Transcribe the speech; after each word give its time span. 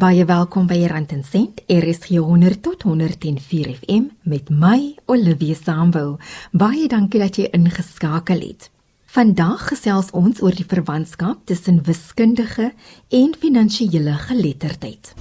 Baie 0.00 0.24
welkom 0.24 0.64
by 0.64 0.78
Rand 0.88 1.10
en 1.12 1.20
Sent, 1.28 1.58
RSG 1.68 2.22
100 2.24 2.62
tot 2.64 2.86
104 2.88 3.66
FM 3.82 4.06
met 4.24 4.48
my 4.48 4.94
Olivia 5.12 5.52
Sambu. 5.54 6.14
Baie 6.56 6.86
dankie 6.88 7.20
dat 7.20 7.36
jy 7.36 7.50
ingeskakel 7.52 8.40
het. 8.40 8.70
Vandag 9.12 9.66
gesels 9.74 10.08
ons 10.16 10.40
oor 10.40 10.56
die 10.56 10.64
verwantskap 10.64 11.42
tussen 11.44 11.82
wiskundige 11.84 12.70
en 13.12 13.36
finansiële 13.44 14.16
geletterdheid. 14.24 15.12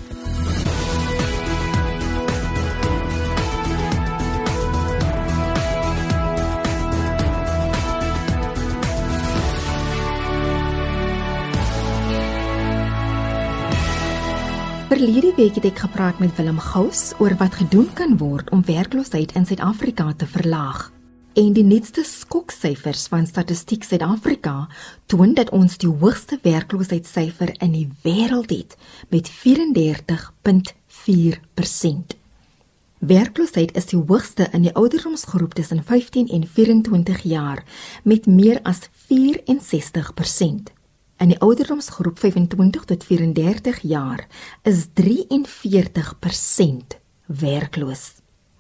Verlede 14.90 15.30
week 15.38 15.54
het 15.60 15.68
ek 15.70 15.84
gepraat 15.84 16.18
met 16.18 16.32
Willem 16.34 16.58
Gous 16.58 17.14
oor 17.22 17.38
wat 17.38 17.54
gedoen 17.60 17.86
kan 17.94 18.18
word 18.18 18.50
om 18.50 18.66
werkloosheid 18.66 19.38
in 19.38 19.46
Suid-Afrika 19.46 20.18
te 20.18 20.26
verlaag. 20.26 20.90
En 21.38 21.54
die 21.54 21.62
nuutste 21.64 22.02
skoksyfers 22.02 23.06
van 23.14 23.30
Statistiek 23.30 23.86
Suid-Afrika 23.86 24.66
toon 25.06 25.38
dat 25.38 25.54
ons 25.54 25.78
die 25.78 25.94
hoogste 25.94 26.42
werkloosheidssyfer 26.42 27.54
in 27.62 27.78
die 27.78 27.86
wêreld 28.02 28.50
het 28.50 28.74
met 29.14 29.30
34.4%. 29.30 32.18
Werkloosheid 32.98 33.78
is 33.78 33.94
die 33.94 34.02
hoogste 34.02 34.50
in 34.50 34.66
die 34.66 34.74
ouderdomsgroep 34.74 35.54
tussen 35.54 35.86
15 35.86 36.34
en 36.34 36.50
24 36.50 37.30
jaar 37.30 37.62
met 38.02 38.26
meer 38.26 38.58
as 38.66 38.90
64%. 39.06 40.74
In 41.20 41.34
die 41.34 41.40
ouderdomsgroep 41.44 42.20
25 42.20 42.86
tot 42.88 43.04
34 43.04 43.82
jaar 43.84 44.22
is 44.64 44.86
43% 44.96 46.96
werkloos. 47.26 48.04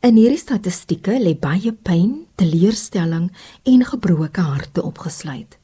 In 0.03 0.17
hierdie 0.19 0.41
statistieke 0.41 1.15
lê 1.23 1.37
baie 1.39 1.71
pyn, 1.71 2.25
teleurstelling 2.35 3.29
en 3.63 3.85
gebroke 3.87 4.43
harte 4.43 4.83
opgesluit. 4.83 5.55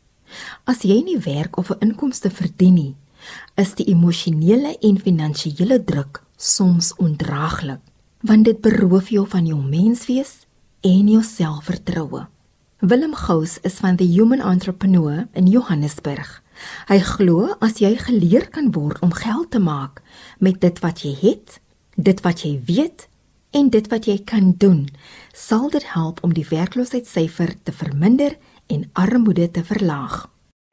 As 0.64 0.88
jy 0.88 1.02
nie 1.04 1.20
werk 1.20 1.60
of 1.60 1.72
'n 1.72 1.90
inkomste 1.90 2.32
verdien 2.32 2.74
nie, 2.74 2.96
is 3.58 3.76
die 3.76 3.90
emosionele 3.92 4.78
en 4.80 5.00
finansiële 5.00 5.84
druk 5.84 6.24
soms 6.38 6.96
ondraaglik, 6.96 7.82
want 8.22 8.46
dit 8.46 8.62
beroof 8.62 9.10
jou 9.10 9.28
van 9.28 9.46
jou 9.46 9.60
menswees 9.60 10.46
en 10.82 11.08
jou 11.08 11.24
selfvertroue. 11.24 12.28
Willem 12.80 13.16
Gous 13.16 13.60
is 13.64 13.74
van 13.74 13.96
the 13.96 14.06
Human 14.06 14.42
Entrepreneur 14.42 15.28
in 15.34 15.48
Johannesburg. 15.48 16.45
Hy 16.90 17.00
glo 17.00 17.56
as 17.60 17.80
jy 17.84 17.96
geleer 18.00 18.50
kan 18.50 18.72
word 18.72 19.02
om 19.02 19.14
geld 19.14 19.52
te 19.52 19.60
maak 19.60 20.02
met 20.40 20.62
dit 20.62 20.80
wat 20.80 21.04
jy 21.06 21.14
het, 21.22 21.60
dit 21.96 22.22
wat 22.22 22.44
jy 22.46 22.60
weet 22.68 23.08
en 23.56 23.70
dit 23.72 23.88
wat 23.92 24.08
jy 24.10 24.18
kan 24.28 24.54
doen, 24.60 24.86
sal 25.34 25.70
dit 25.70 25.84
help 25.94 26.24
om 26.24 26.34
die 26.36 26.48
werkloosheidssyfer 26.50 27.56
te 27.64 27.72
verminder 27.72 28.36
en 28.68 28.90
armoede 28.94 29.48
te 29.52 29.64
verlaag. 29.64 30.26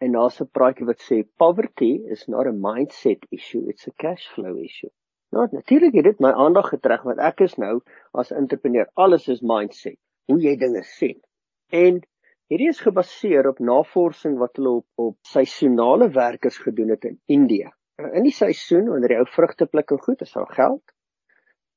En 0.03 0.13
daar's 0.13 0.41
'n 0.41 0.51
praatjie 0.51 0.87
wat 0.87 1.01
sê 1.09 1.23
poverty 1.37 1.93
is 2.15 2.27
not 2.27 2.47
a 2.47 2.53
mindset 2.53 3.27
issue, 3.31 3.69
it's 3.69 3.87
a 3.87 3.93
cash 3.97 4.27
flow 4.35 4.57
issue. 4.59 4.91
Nou 5.31 5.47
natuurlik 5.51 5.95
het 5.95 6.05
dit 6.05 6.21
my 6.21 6.33
aandag 6.33 6.69
getrek 6.69 7.03
want 7.09 7.19
ek 7.19 7.41
is 7.41 7.55
nou 7.55 7.81
as 8.13 8.31
entrepreneur, 8.31 8.89
alles 8.95 9.29
is 9.29 9.41
mindset, 9.41 9.99
hoe 10.27 10.41
jy 10.41 10.57
dinge 10.57 10.83
sien. 10.83 11.21
En 11.69 12.03
Hierdie 12.53 12.69
is 12.69 12.83
gebaseer 12.85 13.47
op 13.49 13.61
navorsing 13.65 14.35
wat 14.37 14.59
hulle 14.59 14.75
op 14.83 15.05
op 15.05 15.15
seisonale 15.25 16.11
werkers 16.13 16.59
gedoen 16.61 16.91
het 16.93 17.07
in 17.09 17.15
Indië. 17.33 17.71
Nou, 17.97 18.11
in 18.19 18.27
die 18.27 18.35
seisoen 18.37 18.91
wanneer 18.93 19.15
jy 19.15 19.21
ou 19.23 19.29
vrugte 19.33 19.65
pluk 19.73 19.95
en 19.95 20.03
goed, 20.03 20.21
is 20.27 20.35
daar 20.37 20.51
geld. 20.53 20.83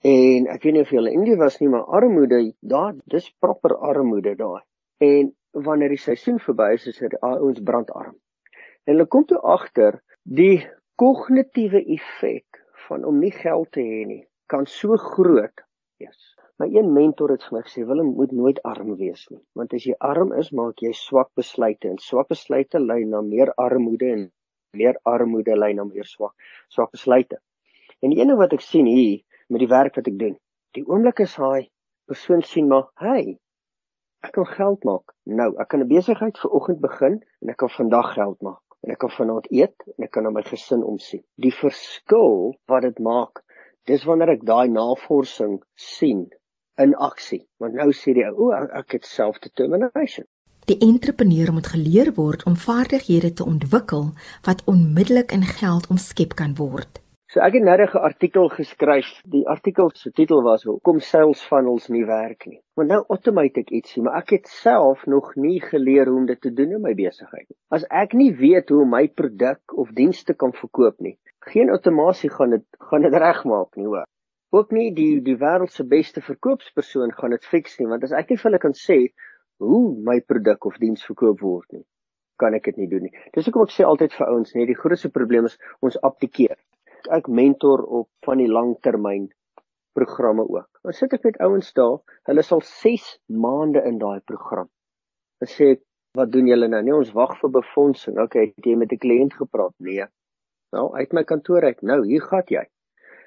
En 0.04 0.50
ek 0.52 0.68
weet 0.68 0.76
nie 0.76 0.84
of 0.84 0.92
julle 0.92 1.14
in 1.14 1.22
Indië 1.22 1.38
was 1.40 1.62
nie, 1.62 1.70
maar 1.72 1.88
armoede, 2.00 2.42
daar 2.60 2.92
dis 3.14 3.30
proper 3.40 3.78
armoede 3.78 4.36
daar. 4.36 4.66
En 5.00 5.32
wanneer 5.56 5.96
die 5.96 6.02
seisoen 6.10 6.44
verby 6.44 6.74
is, 6.76 6.90
is 6.92 7.00
dit 7.00 7.16
ons 7.24 7.64
brandarm. 7.64 8.20
En 8.84 8.98
hulle 8.98 9.08
kom 9.08 9.24
toe 9.32 9.40
agter 9.56 10.02
die 10.28 10.60
kognitiewe 11.00 11.86
effek 11.96 12.66
van 12.90 13.08
om 13.08 13.24
nie 13.24 13.32
geld 13.32 13.72
te 13.72 13.88
hê 13.94 14.04
nie 14.12 14.26
kan 14.52 14.68
so 14.68 15.00
groot 15.00 15.64
wees. 16.04 16.35
My 16.62 16.70
een 16.72 16.88
mentor 16.96 17.34
het 17.34 17.44
vir 17.44 17.54
my 17.58 17.62
gesê, 17.66 17.82
"Willem, 17.88 18.14
moet 18.16 18.32
nooit 18.32 18.60
arm 18.64 18.96
wees 18.96 19.24
nie, 19.30 19.42
want 19.60 19.74
as 19.74 19.84
jy 19.84 19.96
arm 20.00 20.30
is, 20.42 20.52
maak 20.52 20.80
jy 20.80 20.92
swak 20.94 21.30
besluite 21.36 21.90
en 21.90 21.98
swak 21.98 22.30
besluite 22.30 22.80
lei 22.80 23.04
na 23.04 23.20
meer 23.22 23.52
armoede 23.64 24.12
en 24.12 24.32
meer 24.72 24.96
armoede 25.04 25.58
lei 25.58 25.74
na 25.74 25.84
meer 25.84 26.06
swak 26.06 26.32
swak 26.70 26.92
besluite." 26.92 27.40
En 28.02 28.10
die 28.10 28.22
ene 28.22 28.38
wat 28.38 28.54
ek 28.54 28.62
sien 28.62 28.86
hier 28.86 29.20
met 29.50 29.60
die 29.60 29.68
werk 29.68 29.96
wat 29.96 30.08
ek 30.08 30.18
doen, 30.18 30.38
die 30.74 30.86
oomblik 30.88 31.20
is 31.20 31.36
hy 31.36 31.68
persoon 32.08 32.42
sien 32.42 32.70
maar, 32.70 32.88
"Hey, 32.96 33.38
ek 34.24 34.32
kan 34.32 34.46
geld 34.46 34.84
maak. 34.86 35.12
Nou, 35.26 35.60
ek 35.60 35.68
kan 35.68 35.82
'n 35.82 35.88
besigheid 35.90 36.38
vir 36.38 36.52
oggend 36.52 36.80
begin 36.80 37.22
en 37.42 37.50
ek 37.50 37.58
kan 37.58 37.70
vandag 37.70 38.14
geld 38.14 38.42
maak." 38.42 38.62
en 38.84 38.92
ek 38.92 39.00
kan 39.00 39.10
vanaand 39.10 39.48
eet 39.52 39.76
en 39.98 40.04
ek 40.04 40.12
kan 40.12 40.24
na 40.24 40.30
my 40.30 40.44
gesin 40.44 40.84
omsien. 40.84 41.24
Die 41.36 41.52
verskil 41.52 42.56
wat 42.68 42.84
dit 42.84 43.00
maak, 43.00 43.44
dis 43.86 44.06
wanneer 44.06 44.30
ek 44.30 44.46
daai 44.46 44.68
navorsing 44.70 45.64
sien 45.76 46.30
in 46.78 46.96
aksie. 46.96 47.46
Want 47.58 47.78
nou 47.80 47.92
sê 47.94 48.14
die 48.18 48.26
ou, 48.28 48.50
o, 48.50 48.66
ek 48.82 48.98
het 48.98 49.06
self-determination. 49.10 50.28
Die 50.70 50.78
entrepreneur 50.82 51.52
moet 51.54 51.68
geleer 51.76 52.10
word 52.18 52.44
om 52.50 52.56
vaardighede 52.58 53.34
te 53.38 53.46
ontwikkel 53.46 54.08
wat 54.48 54.64
onmiddellik 54.72 55.34
in 55.36 55.44
geld 55.46 55.86
omskep 55.94 56.34
kan 56.40 56.56
word. 56.58 57.02
So 57.30 57.44
ek 57.46 57.58
het 57.58 57.66
nou 57.68 57.76
'n 57.78 58.02
artikel 58.08 58.50
geskryf. 58.50 59.08
Die 59.36 59.48
artikel 59.48 59.92
se 59.94 60.12
titel 60.12 60.42
was 60.44 60.64
Hoekom 60.64 61.00
sales 61.00 61.42
funnels 61.42 61.88
nie 61.88 62.06
werk 62.06 62.46
nie. 62.46 62.62
Want 62.74 62.90
nou 62.90 63.04
automate 63.10 63.60
ek 63.60 63.70
ietsie, 63.70 64.04
maar 64.04 64.18
ek 64.18 64.30
het 64.30 64.48
self 64.48 65.06
nog 65.06 65.36
nie 65.36 65.62
geleer 65.62 66.08
hoe 66.08 66.18
om 66.18 66.26
dit 66.26 66.42
te 66.42 66.54
doen 66.54 66.72
in 66.72 66.82
my 66.82 66.94
besigheid 66.94 67.50
nie. 67.50 67.58
As 67.70 67.86
ek 67.90 68.14
nie 68.14 68.32
weet 68.32 68.70
hoe 68.70 68.86
my 68.86 69.08
produk 69.08 69.78
of 69.78 69.92
dienste 69.92 70.34
kan 70.34 70.54
verkoop 70.54 71.00
nie, 71.00 71.18
geen 71.40 71.70
outomasie 71.70 72.30
gaan 72.30 72.50
dit 72.50 72.66
gaan 72.80 73.02
dit 73.02 73.14
regmaak 73.14 73.76
nie, 73.76 73.86
hoor 73.86 74.06
ook 74.52 74.72
nie 74.72 74.92
die 74.94 75.22
die 75.22 75.38
wêreld 75.38 75.72
se 75.72 75.84
beste 75.84 76.22
verkoopspersoon 76.22 77.12
gaan 77.18 77.32
dit 77.32 77.46
fix 77.46 77.80
nie 77.80 77.88
want 77.88 78.04
as 78.04 78.12
ek 78.12 78.30
nie 78.30 78.38
vir 78.38 78.50
hulle 78.52 78.64
kan 78.68 78.74
sê 78.74 79.00
hoe 79.58 79.84
my 80.10 80.20
produk 80.22 80.66
of 80.66 80.78
diens 80.80 81.04
verkoop 81.04 81.42
word 81.42 81.68
nie 81.72 81.86
kan 82.42 82.56
ek 82.58 82.68
dit 82.70 82.84
nie 82.84 82.90
doen 82.92 83.08
nie. 83.08 83.14
Dis 83.36 83.48
hoekom 83.48 83.66
ek 83.68 83.74
sê 83.76 83.86
altyd 83.88 84.14
vir 84.16 84.28
ouens, 84.28 84.54
nee, 84.56 84.68
die 84.68 84.78
grootste 84.78 85.12
probleem 85.14 85.48
is 85.50 85.58
ons 85.86 85.98
abdikeer. 86.08 86.58
Ek 87.16 87.30
mentor 87.30 87.86
op 87.86 88.10
van 88.26 88.42
die 88.42 88.50
langtermyn 88.52 89.30
programme 89.96 90.44
ook. 90.44 90.68
Dan 90.84 90.98
sit 90.98 91.14
ek 91.16 91.28
met 91.30 91.40
ouens 91.46 91.72
daar, 91.78 92.00
hulle 92.28 92.44
sal 92.44 92.64
6 92.66 93.06
maande 93.32 93.84
in 93.88 94.00
daai 94.02 94.20
program. 94.28 94.68
Dan 95.40 95.52
sê 95.52 95.72
ek, 95.76 95.82
"Wat 96.18 96.32
doen 96.32 96.48
julle 96.48 96.68
nou?" 96.68 96.82
Nee, 96.82 96.96
ons 96.96 97.14
wag 97.14 97.40
vir 97.40 97.50
befondsing. 97.50 98.20
Okay, 98.20 98.54
het 98.56 98.66
jy 98.66 98.76
met 98.76 98.92
'n 98.92 98.98
kliënt 98.98 99.34
gepraat? 99.34 99.74
Nee. 99.80 100.06
Nou, 100.74 100.94
uit 100.96 101.14
my 101.14 101.24
kantoor 101.24 101.64
uit. 101.64 101.82
Nou, 101.82 102.06
hier 102.06 102.22
gaan 102.22 102.44
jy. 102.48 102.66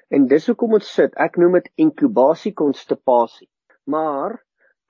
En 0.09 0.25
dis 0.27 0.47
hoekom 0.49 0.73
ons 0.79 0.93
sit. 0.97 1.13
Ek 1.21 1.37
noem 1.37 1.59
dit 1.59 1.71
inkubasie 1.85 2.53
konstipasie. 2.57 3.49
Maar 3.85 4.39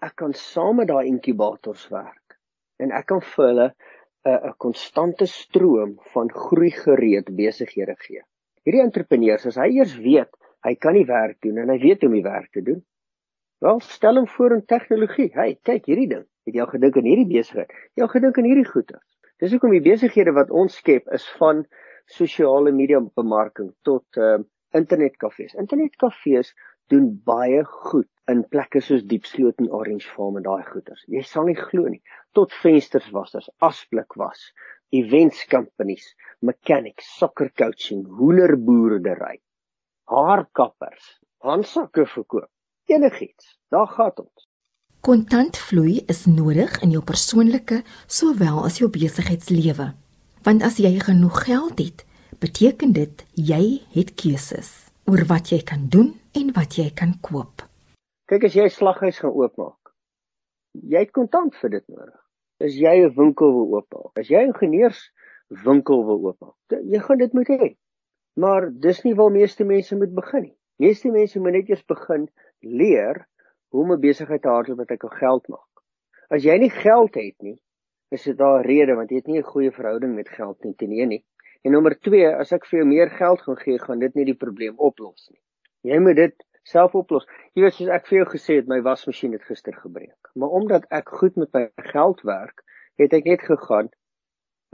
ek 0.05 0.15
kan 0.21 0.33
saam 0.33 0.79
met 0.79 0.87
daai 0.87 1.09
inkubators 1.09 1.87
werk 1.91 2.37
en 2.79 2.93
ek 2.95 3.09
kan 3.11 3.21
vir 3.31 3.45
hulle 3.47 3.67
'n 4.29 4.37
'n 4.49 4.53
konstante 4.65 5.25
stroom 5.27 5.97
van 6.13 6.29
groei 6.43 6.71
gereed 6.71 7.31
besighede 7.35 7.95
gee. 8.05 8.21
Hierdie 8.63 8.83
entrepreneurs 8.83 9.45
as 9.45 9.57
hy 9.59 9.67
eers 9.79 9.95
weet 9.95 10.31
hy 10.67 10.75
kan 10.75 10.93
nie 10.93 11.05
werk 11.05 11.37
doen 11.41 11.57
en 11.57 11.69
hy 11.69 11.79
weet 11.79 12.01
hoe 12.01 12.09
om 12.09 12.15
die 12.15 12.23
werk 12.23 12.51
te 12.51 12.61
doen. 12.61 12.81
Wel, 13.59 13.79
stel 13.79 14.15
hom 14.15 14.27
voor 14.27 14.55
in 14.55 14.65
tegnologie. 14.65 15.31
Hey, 15.33 15.59
kyk 15.63 15.85
hierdie 15.85 16.07
ding. 16.07 16.25
Het 16.45 16.55
jy 16.55 16.61
al 16.61 16.71
gedink 16.71 16.97
aan 16.97 17.09
hierdie 17.11 17.27
besigheid? 17.27 17.71
Jy 17.95 18.03
al 18.03 18.13
gedink 18.15 18.37
aan 18.37 18.47
hierdie 18.47 18.69
goeie? 18.71 18.99
Dis 19.39 19.51
hoekom 19.51 19.71
die 19.71 19.83
besighede 19.83 20.31
wat 20.35 20.51
ons 20.51 20.75
skep 20.75 21.07
is 21.15 21.27
van 21.39 21.65
sosiale 22.07 22.71
media 22.71 22.99
bemarking 22.99 23.71
tot 23.83 24.17
uh, 24.17 24.39
internetkafees. 24.77 25.55
Internetkafees 25.59 26.53
doen 26.89 27.11
baie 27.25 27.63
goed 27.65 28.09
in 28.29 28.43
plekke 28.53 28.81
soos 28.81 29.05
Diepsloot 29.09 29.61
en 29.61 29.71
Orange 29.73 30.09
Farm 30.15 30.37
en 30.37 30.45
daai 30.45 30.63
goeters. 30.67 31.03
Jy 31.09 31.23
sal 31.25 31.49
nie 31.49 31.57
glo 31.57 31.89
nie. 31.89 32.01
Tot 32.37 32.53
vensterswassers, 32.61 33.49
asblik 33.65 34.17
was, 34.19 34.41
events 34.95 35.45
companies, 35.49 36.05
mechanics, 36.45 37.09
soccer 37.17 37.49
coaching, 37.57 38.05
hoenderboerdery, 38.19 39.39
haarkappers, 40.09 41.15
handsakke 41.45 42.05
verkoop, 42.09 42.49
enigiets. 42.89 43.55
Daar 43.73 43.89
gaan 43.89 44.25
ons. 44.25 44.45
Kontantvloei 45.05 46.01
is 46.11 46.25
nodig 46.27 46.73
in 46.83 46.91
jou 46.91 47.01
persoonlike 47.05 47.83
sowel 48.11 48.65
as 48.67 48.81
jou 48.81 48.89
besigheidslewe. 48.91 49.93
Want 50.43 50.63
as 50.65 50.79
jy 50.81 50.91
genoeg 50.99 51.45
geld 51.45 51.79
het, 51.79 52.03
beteken 52.39 52.93
dit 52.95 53.23
jy 53.35 53.63
het 53.91 54.13
keuses 54.15 54.69
oor 55.11 55.25
wat 55.27 55.49
jy 55.51 55.59
kan 55.71 55.89
doen 55.91 56.13
en 56.39 56.51
wat 56.55 56.77
jy 56.79 56.87
kan 56.95 57.11
koop. 57.25 57.65
Kyk 58.31 58.45
as 58.47 58.55
jy 58.55 58.63
'n 58.67 58.75
slaghuis 58.75 59.19
gaan 59.19 59.35
oopmaak. 59.35 59.91
Jy 60.71 60.99
het 61.03 61.11
kontant 61.11 61.55
vir 61.61 61.69
dit 61.69 61.85
nodig. 61.87 62.19
As 62.63 62.73
jy 62.75 62.95
'n 63.03 63.15
winkel 63.15 63.51
wil 63.51 63.67
oopmaak, 63.75 64.11
as 64.19 64.29
jy 64.29 64.39
'n 64.39 64.53
ingenieurs 64.53 65.01
winkel 65.65 66.05
wil 66.05 66.19
oopmaak, 66.27 66.55
jy 66.71 66.99
gaan 66.99 67.17
dit 67.17 67.33
moet 67.33 67.47
hê. 67.47 67.75
Maar 68.35 68.69
dis 68.71 69.03
nie 69.03 69.15
waar 69.15 69.31
meeste 69.31 69.63
mense 69.63 69.95
moet 69.95 70.13
begin 70.15 70.41
nie. 70.41 70.57
Meeste 70.77 71.11
mense 71.11 71.39
moet 71.39 71.51
net 71.51 71.69
eers 71.69 71.83
begin 71.83 72.29
leer 72.61 73.27
hoe 73.69 73.83
om 73.83 73.91
'n 73.91 73.99
besigheid 73.99 74.41
te 74.41 74.47
hardloop 74.47 74.77
wat 74.77 74.91
ek 74.91 75.03
al 75.03 75.17
geld 75.19 75.47
maak. 75.47 75.83
As 76.29 76.43
jy 76.43 76.57
nie 76.57 76.69
geld 76.69 77.15
het 77.15 77.35
nie, 77.41 77.59
is 78.11 78.23
dit 78.23 78.37
daar 78.37 78.63
'n 78.63 78.67
rede 78.67 78.95
want 78.95 79.09
jy 79.09 79.15
het 79.17 79.27
nie 79.27 79.39
'n 79.39 79.51
goeie 79.51 79.71
verhouding 79.71 80.15
met 80.15 80.29
geld 80.29 80.63
nie 80.63 80.75
ten 80.75 80.91
een 80.91 81.09
nie. 81.09 81.23
En 81.67 81.75
nommer 81.75 81.95
2, 81.99 82.27
as 82.39 82.53
ek 82.55 82.67
vir 82.69 82.81
jou 82.81 82.87
meer 82.87 83.09
geld 83.11 83.41
gaan 83.45 83.57
gee, 83.59 83.79
gaan 83.79 83.99
dit 83.99 84.15
nie 84.15 84.25
die 84.31 84.37
probleem 84.43 84.77
oplos 84.77 85.27
nie. 85.29 85.41
Jy 85.89 85.99
moet 86.03 86.15
dit 86.19 86.35
self 86.67 86.95
oplos. 86.95 87.25
Jy 87.55 87.65
weet 87.65 87.77
soos 87.77 87.91
ek 87.95 88.07
vir 88.07 88.21
jou 88.21 88.27
gesê 88.33 88.59
het, 88.59 88.67
my 88.71 88.79
wasmasjien 88.85 89.35
het 89.35 89.45
gister 89.47 89.75
gebreek. 89.75 90.31
Maar 90.39 90.55
omdat 90.59 90.87
ek 90.95 91.11
goed 91.21 91.39
met 91.41 91.51
my 91.55 91.65
geld 91.91 92.21
werk, 92.27 92.63
het 92.99 93.15
ek 93.15 93.27
net 93.27 93.43
gegaan 93.47 93.89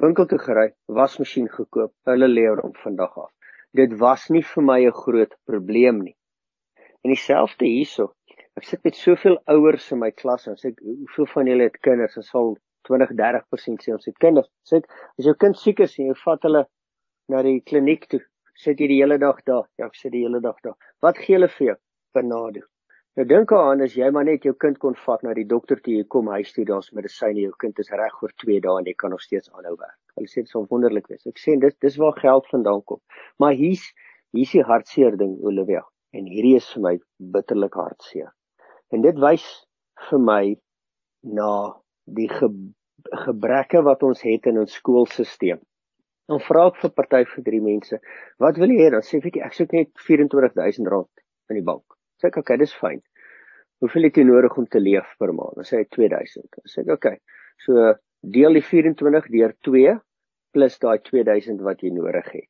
winkel 0.01 0.27
toe 0.27 0.39
gery, 0.41 0.67
wasmasjien 0.91 1.47
gekoop. 1.49 1.93
Hulle 2.09 2.27
lewer 2.27 2.61
hom 2.65 2.75
vandag 2.83 3.15
af. 3.17 3.31
Dit 3.75 3.95
was 3.99 4.27
nie 4.29 4.43
vir 4.43 4.63
my 4.63 4.79
'n 4.85 4.91
groot 4.91 5.33
probleem 5.49 6.03
nie. 6.03 6.15
En 7.03 7.11
dieselfde 7.13 7.65
hierso. 7.65 8.13
Ek 8.55 8.63
sit 8.63 8.83
met 8.83 8.95
soveel 8.95 9.37
ouers 9.51 9.91
in 9.91 9.99
my 9.99 10.11
klas 10.11 10.47
en 10.47 10.55
sê 10.55 10.71
hoeveel 10.79 11.27
van 11.33 11.47
julle 11.47 11.63
het 11.63 11.79
kinders? 11.79 12.17
Ons 12.17 12.29
sal 12.29 12.57
20-30% 12.89 13.83
sê 13.85 13.95
ons 13.95 14.07
het 14.09 14.17
kinders. 14.21 14.51
Sê 14.67 14.81
as 14.83 15.25
jou 15.25 15.35
kind 15.39 15.57
siek 15.57 15.81
is 15.85 15.97
en 15.99 16.11
jy 16.11 16.19
vat 16.25 16.47
hulle 16.47 16.65
na 17.33 17.41
die 17.45 17.59
kliniek 17.61 18.07
toe. 18.11 18.21
Sit 18.55 18.79
jy 18.79 18.87
die 18.87 19.01
hele 19.01 19.17
dag 19.19 19.41
daar? 19.49 19.65
Ja, 19.79 19.89
ek 19.89 19.99
sit 19.99 20.13
die 20.15 20.23
hele 20.23 20.39
dag 20.43 20.61
daar. 20.63 20.77
Wat 21.03 21.19
gee 21.19 21.35
hulle 21.35 21.51
vir 21.57 21.67
jou? 21.71 21.77
Benado. 22.15 22.63
Nou 23.15 23.23
dink 23.27 23.51
aan 23.55 23.83
as 23.83 23.93
jy 23.95 24.07
maar 24.11 24.25
net 24.27 24.43
jou 24.43 24.51
kind 24.59 24.79
kon 24.79 24.95
vat 25.05 25.21
na 25.23 25.33
die 25.35 25.45
dokter 25.47 25.79
toe, 25.79 25.93
jy 25.95 26.07
kom 26.11 26.27
huis 26.33 26.49
toe, 26.51 26.65
daar's 26.67 26.89
medisyne, 26.95 27.45
jou 27.45 27.53
kind 27.63 27.77
is 27.79 27.91
reg 27.95 28.15
vir 28.19 28.33
2 28.43 28.57
dae 28.65 28.79
en 28.81 28.89
jy 28.89 28.93
kan 28.99 29.13
nog 29.15 29.23
steeds 29.23 29.51
aanhou 29.53 29.75
werk. 29.77 29.95
Hulle 30.19 30.31
sê 30.31 30.43
dit 30.43 30.51
sou 30.51 30.65
wonderlik 30.71 31.07
wees. 31.11 31.23
Ek 31.27 31.39
sê 31.39 31.55
dis 31.59 31.77
dis 31.83 31.99
waar 32.01 32.17
geld 32.19 32.49
vandaan 32.51 32.83
kom. 32.91 32.99
Maar 33.39 33.55
hier's 33.55 33.85
hier's 34.35 34.51
die 34.51 34.65
hartseer 34.67 35.15
ding, 35.19 35.37
Olivia. 35.47 35.85
En 36.11 36.27
hierdie 36.27 36.57
is 36.59 36.67
vir 36.75 36.83
my 36.83 36.93
bitterlik 37.35 37.75
hartseer. 37.79 38.33
En 38.91 39.03
dit 39.03 39.23
wys 39.23 39.47
vir 40.09 40.19
my 40.19 40.43
na 41.39 41.49
die 42.06 42.30
ge 42.30 42.50
gebreke 43.25 43.81
wat 43.86 44.04
ons 44.04 44.22
het 44.25 44.48
in 44.50 44.57
ons 44.57 44.74
skoolstelsel. 44.80 45.60
Dan 46.25 46.40
vra 46.42 46.63
ek 46.72 46.80
vir 46.81 46.92
party 46.98 47.19
vir 47.30 47.44
drie 47.46 47.62
mense, 47.62 48.00
wat 48.42 48.57
wil 48.57 48.72
jy 48.74 48.80
hê? 48.81 48.88
Dan 48.96 49.04
sê 49.06 49.19
jy, 49.22 49.42
ek 49.46 49.54
soek 49.54 49.75
net 49.78 49.92
R24000 49.94 51.06
in 51.54 51.60
die 51.60 51.66
bank. 51.66 51.86
Sê 52.18 52.31
ek, 52.31 52.40
okay, 52.42 52.57
dis 52.57 52.74
fyn. 52.74 53.04
Hoeveel 53.84 54.07
het 54.07 54.18
jy 54.18 54.25
nodig 54.25 54.57
om 54.57 54.66
te 54.66 54.81
leef 54.81 55.12
per 55.19 55.34
maand? 55.38 55.60
Dan 55.60 55.68
sê 55.69 55.84
hy 55.84 55.86
2000. 55.94 56.48
Dan 56.56 56.72
sê 56.72 56.81
ek, 56.81 56.92
okay. 56.96 57.19
So 57.62 57.94
deel 58.25 58.57
die 58.57 58.66
24 58.66 59.30
deur 59.36 59.54
2 59.68 59.96
plus 60.56 60.78
daai 60.81 60.98
2000 61.04 61.62
wat 61.68 61.84
jy 61.84 61.92
nodig 61.94 62.30
het. 62.31 62.50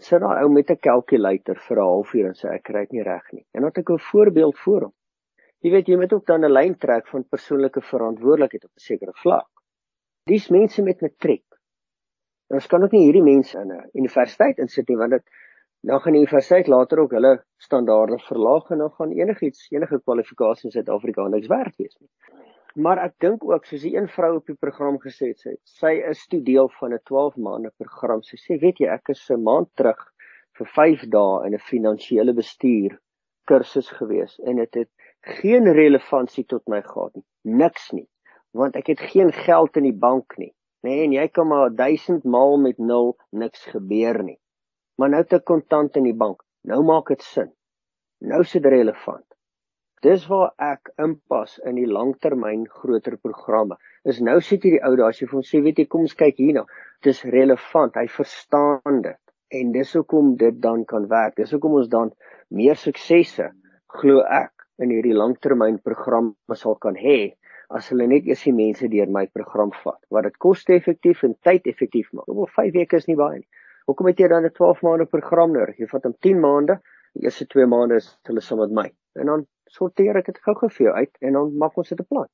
Sit 0.00 0.22
daai 0.24 0.44
ou 0.46 0.48
met 0.54 0.70
'n 0.70 0.80
kalkulator 0.80 1.58
vir 1.66 1.78
'n 1.78 1.88
halfuur 1.92 2.26
en 2.30 2.36
sê 2.40 2.54
ek 2.54 2.64
kry 2.70 2.86
dit 2.86 2.92
nie 2.96 3.02
reg 3.04 3.26
nie. 3.32 3.44
En 3.52 3.60
dan 3.60 3.70
het 3.70 3.78
ek 3.78 3.90
'n 3.90 4.06
voorbeeld 4.10 4.56
voor 4.64 4.80
hom. 4.86 4.94
Jy 5.64 5.70
weet 5.72 5.88
jy 5.88 5.96
moet 5.96 6.12
ook 6.12 6.26
dan 6.26 6.44
'n 6.44 6.52
lyn 6.52 6.78
trek 6.78 7.08
van 7.08 7.24
persoonlike 7.24 7.80
verantwoordelikheid 7.80 8.64
op 8.64 8.70
'n 8.76 8.86
sekere 8.90 9.12
vlak. 9.22 9.48
Dis 10.28 10.48
mense 10.50 10.82
met 10.82 11.00
matriek 11.00 11.44
ons 12.52 12.66
kan 12.70 12.82
ook 12.84 12.92
nie 12.94 13.06
hierdie 13.06 13.24
mense 13.24 13.58
in 13.58 13.72
'n 13.72 13.90
universiteit 14.00 14.58
insit 14.58 14.88
nie 14.88 14.96
want 15.00 15.16
dit 15.16 15.24
dan 15.90 16.00
gaan 16.00 16.12
die 16.16 16.22
universiteit 16.24 16.68
later 16.72 17.00
ook 17.00 17.10
hulle 17.12 17.32
standaarde 17.60 18.18
verlaag 18.28 18.70
en 18.70 18.78
dan 18.78 18.90
gaan 18.90 19.10
enigiets 19.12 19.66
enige 19.70 20.00
kwalifikasie 20.00 20.68
in 20.68 20.72
Suid-Afrika 20.76 21.26
niks 21.28 21.50
werd 21.52 21.76
wees 21.76 21.96
nie. 22.00 22.08
Maar 22.74 22.98
ek 22.98 23.18
dink 23.18 23.44
ook 23.44 23.66
soos 23.66 23.82
die 23.82 23.96
een 23.96 24.08
vrou 24.08 24.36
op 24.36 24.46
die 24.46 24.56
program 24.56 24.96
gesê 25.02 25.28
het, 25.32 25.38
sy, 25.38 25.52
sy 25.64 25.92
is 26.10 26.26
toe 26.26 26.40
deel 26.42 26.68
van 26.78 26.94
'n 26.94 27.02
12 27.04 27.36
maande 27.36 27.70
program. 27.76 28.22
Sy 28.22 28.36
sê, 28.36 28.58
weet 28.60 28.80
jy, 28.80 28.88
ek 28.88 29.08
is 29.08 29.30
'n 29.30 29.42
maand 29.42 29.68
terug 29.76 30.00
vir 30.58 30.66
5 30.66 31.04
dae 31.16 31.46
in 31.46 31.54
'n 31.54 31.66
finansiële 31.68 32.32
bestuur 32.32 32.98
kursus 33.44 33.90
gewees 33.90 34.40
en 34.40 34.56
dit 34.56 34.74
het, 34.74 34.88
het 34.88 34.90
geen 35.38 35.70
relevantie 35.72 36.44
tot 36.44 36.62
my 36.68 36.82
gehad 36.82 37.14
nie. 37.14 37.26
Niks 37.42 37.90
nie, 37.92 38.08
want 38.52 38.76
ek 38.76 38.92
het 38.94 39.00
geen 39.12 39.32
geld 39.32 39.76
in 39.80 39.88
die 39.88 39.98
bank 39.98 40.38
nie 40.38 40.54
nee, 40.84 41.04
en 41.04 41.14
jy 41.16 41.28
kan 41.32 41.48
maar 41.48 41.72
1000 41.72 42.24
maal 42.28 42.58
met 42.60 42.78
0 42.78 43.14
niks 43.30 43.64
gebeur 43.72 44.20
nie. 44.22 44.38
Maar 45.00 45.14
nou 45.16 45.22
te 45.24 45.40
kontant 45.40 45.96
in 45.96 46.08
die 46.08 46.16
bank. 46.16 46.42
Nou 46.68 46.82
maak 46.84 47.08
dit 47.12 47.24
sin. 47.24 47.50
Nou 48.20 48.42
is 48.44 48.52
dit 48.54 48.66
relevant. 48.76 49.24
Dis 50.04 50.26
waar 50.28 50.52
ek 50.60 50.92
inpas 51.00 51.56
in 51.64 51.78
die 51.80 51.88
langtermyn 51.88 52.66
groter 52.68 53.16
programme. 53.16 53.78
Is 54.04 54.20
nou 54.20 54.36
sit 54.44 54.66
hierdie 54.66 54.82
ou 54.84 54.92
daar 55.00 55.14
as 55.14 55.22
jy 55.22 55.28
hom 55.30 55.44
sê 55.48 55.62
weet 55.64 55.80
jy 55.80 55.88
kom 55.88 56.04
ons 56.04 56.16
kyk 56.20 56.36
hierna. 56.40 56.66
Dis 57.02 57.24
relevant. 57.24 57.96
Hy 57.96 58.04
verstaan 58.12 59.00
dit. 59.06 59.20
En 59.56 59.72
dis 59.72 59.92
hoekom 59.96 60.34
dit 60.40 60.60
dan 60.60 60.84
kan 60.88 61.08
werk. 61.08 61.38
Dis 61.40 61.54
hoekom 61.56 61.80
ons 61.80 61.88
dan 61.88 62.12
meer 62.52 62.76
suksesse 62.76 63.48
glo 63.96 64.20
ek 64.28 64.53
in 64.82 64.90
hierdie 64.90 65.14
langtermyn 65.14 65.78
programme 65.78 66.56
sal 66.58 66.76
kan 66.82 66.96
hê 66.98 67.34
as 67.70 67.88
hulle 67.90 68.06
net 68.10 68.26
eers 68.28 68.42
die 68.46 68.54
mense 68.54 68.88
deur 68.90 69.10
my 69.10 69.26
program 69.26 69.72
vat 69.82 70.00
wat 70.14 70.26
dit 70.28 70.36
koste-effektief 70.46 71.24
en 71.24 71.36
tyd-effektief 71.46 72.10
maak. 72.12 72.26
Hoewel 72.26 72.50
5 72.56 72.74
weke 72.74 73.00
is 73.00 73.08
nie 73.08 73.18
baie 73.18 73.40
nie. 73.40 73.48
Hoekom 73.88 74.08
het 74.08 74.20
jy 74.20 74.28
dan 74.28 74.44
'n 74.44 74.52
12 74.52 74.82
maande 74.82 75.06
program 75.06 75.52
nodig? 75.52 75.78
Jy 75.78 75.86
vat 75.86 76.04
hom 76.04 76.14
10 76.20 76.40
maande, 76.40 76.80
die 77.14 77.24
eerste 77.24 77.46
2 77.46 77.66
maande 77.66 77.96
is 77.96 78.16
hulle 78.28 78.40
saam 78.40 78.58
met 78.58 78.70
my. 78.70 78.88
En 79.20 79.26
dan 79.26 79.46
sorteer 79.66 80.16
ek 80.16 80.26
dit 80.26 80.38
gou-gou 80.38 80.70
vir 80.70 80.86
jou 80.86 80.94
uit 80.94 81.16
en 81.20 81.32
dan 81.32 81.56
maak 81.58 81.76
ons 81.76 81.88
dit 81.88 82.00
'n 82.00 82.06
plan. 82.08 82.28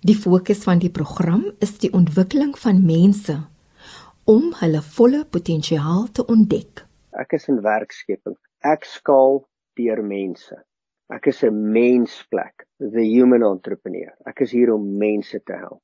Die 0.00 0.14
fokus 0.14 0.64
van 0.64 0.78
die 0.78 0.90
program 0.90 1.44
is 1.60 1.78
die 1.78 1.92
ontwikkeling 1.92 2.58
van 2.58 2.84
mense 2.86 3.36
om 4.24 4.52
hulle 4.60 4.82
volle 4.82 5.24
potensiaal 5.24 6.08
te 6.12 6.24
ontdek. 6.26 6.84
Ek 7.12 7.32
is 7.32 7.48
in 7.48 7.62
werkskepping. 7.62 8.36
Ek 8.60 8.84
skaal 8.84 9.48
deur 9.74 10.02
mense. 10.04 10.67
Ek 11.08 11.26
is 11.30 11.42
'n 11.44 11.72
mensplek, 11.72 12.66
the 12.78 13.04
human 13.04 13.42
entrepreneur. 13.42 14.12
Ek 14.26 14.42
is 14.44 14.52
hier 14.52 14.72
om 14.74 14.98
mense 14.98 15.40
te 15.40 15.56
help. 15.56 15.82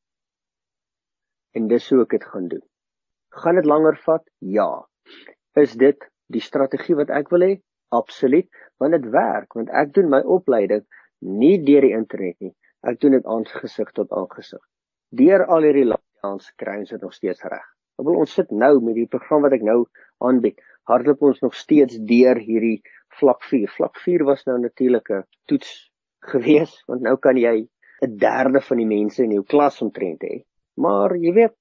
En 1.55 1.69
dis 1.69 1.89
hoe 1.91 2.03
ek 2.03 2.11
dit 2.11 2.25
gaan 2.25 2.49
doen. 2.49 2.63
Gaan 3.33 3.55
dit 3.55 3.65
langer 3.65 3.97
vat? 4.05 4.25
Ja. 4.39 4.85
Is 5.57 5.75
dit 5.75 5.97
die 6.29 6.43
strategie 6.43 6.97
wat 6.99 7.11
ek 7.11 7.31
wil 7.31 7.41
hê? 7.41 7.53
Absoluut, 7.95 8.49
want 8.79 8.93
dit 8.93 9.09
werk, 9.11 9.55
want 9.55 9.71
ek 9.71 9.95
doen 9.95 10.11
my 10.11 10.21
opleiding 10.21 10.85
nie 11.25 11.57
deur 11.65 11.87
die 11.87 11.95
internet 11.97 12.37
nie. 12.41 12.53
Ek 12.85 13.01
doen 13.01 13.17
dit 13.17 13.25
aangesig 13.25 13.93
tot 13.97 14.13
aangesig. 14.13 14.61
Deur 15.15 15.47
al 15.47 15.65
hierdie 15.65 15.87
lockdowns 15.89 16.51
kry 16.61 16.81
ons 16.83 16.93
dit 16.93 17.01
nog 17.01 17.15
steeds 17.17 17.45
reg. 17.49 17.65
Ek 17.99 18.05
wil 18.05 18.21
ons 18.21 18.35
sit 18.35 18.51
nou 18.53 18.75
met 18.83 18.99
die 18.99 19.09
program 19.09 19.47
wat 19.47 19.55
ek 19.57 19.65
nou 19.65 19.85
aanbied. 20.27 20.59
Hardloop 20.91 21.23
ons 21.23 21.41
nog 21.41 21.55
steeds 21.55 21.99
deur 22.09 22.39
hierdie 22.39 22.83
vlak 23.19 23.45
4. 23.51 23.69
Vlak 23.77 23.99
4 24.05 24.25
was 24.29 24.45
nou 24.49 24.59
natuurlik 24.61 25.11
'n 25.11 25.25
toets 25.49 25.71
gewees 26.33 26.83
want 26.87 27.03
nou 27.03 27.17
kan 27.17 27.37
jy 27.37 27.69
'n 28.03 28.17
derde 28.17 28.61
van 28.61 28.77
die 28.77 28.87
mense 28.87 29.23
in 29.23 29.33
jou 29.33 29.45
klas 29.45 29.83
omtrent 29.83 30.23
hê. 30.23 30.45
Maar 30.77 31.17
jy 31.17 31.33
weet, 31.33 31.55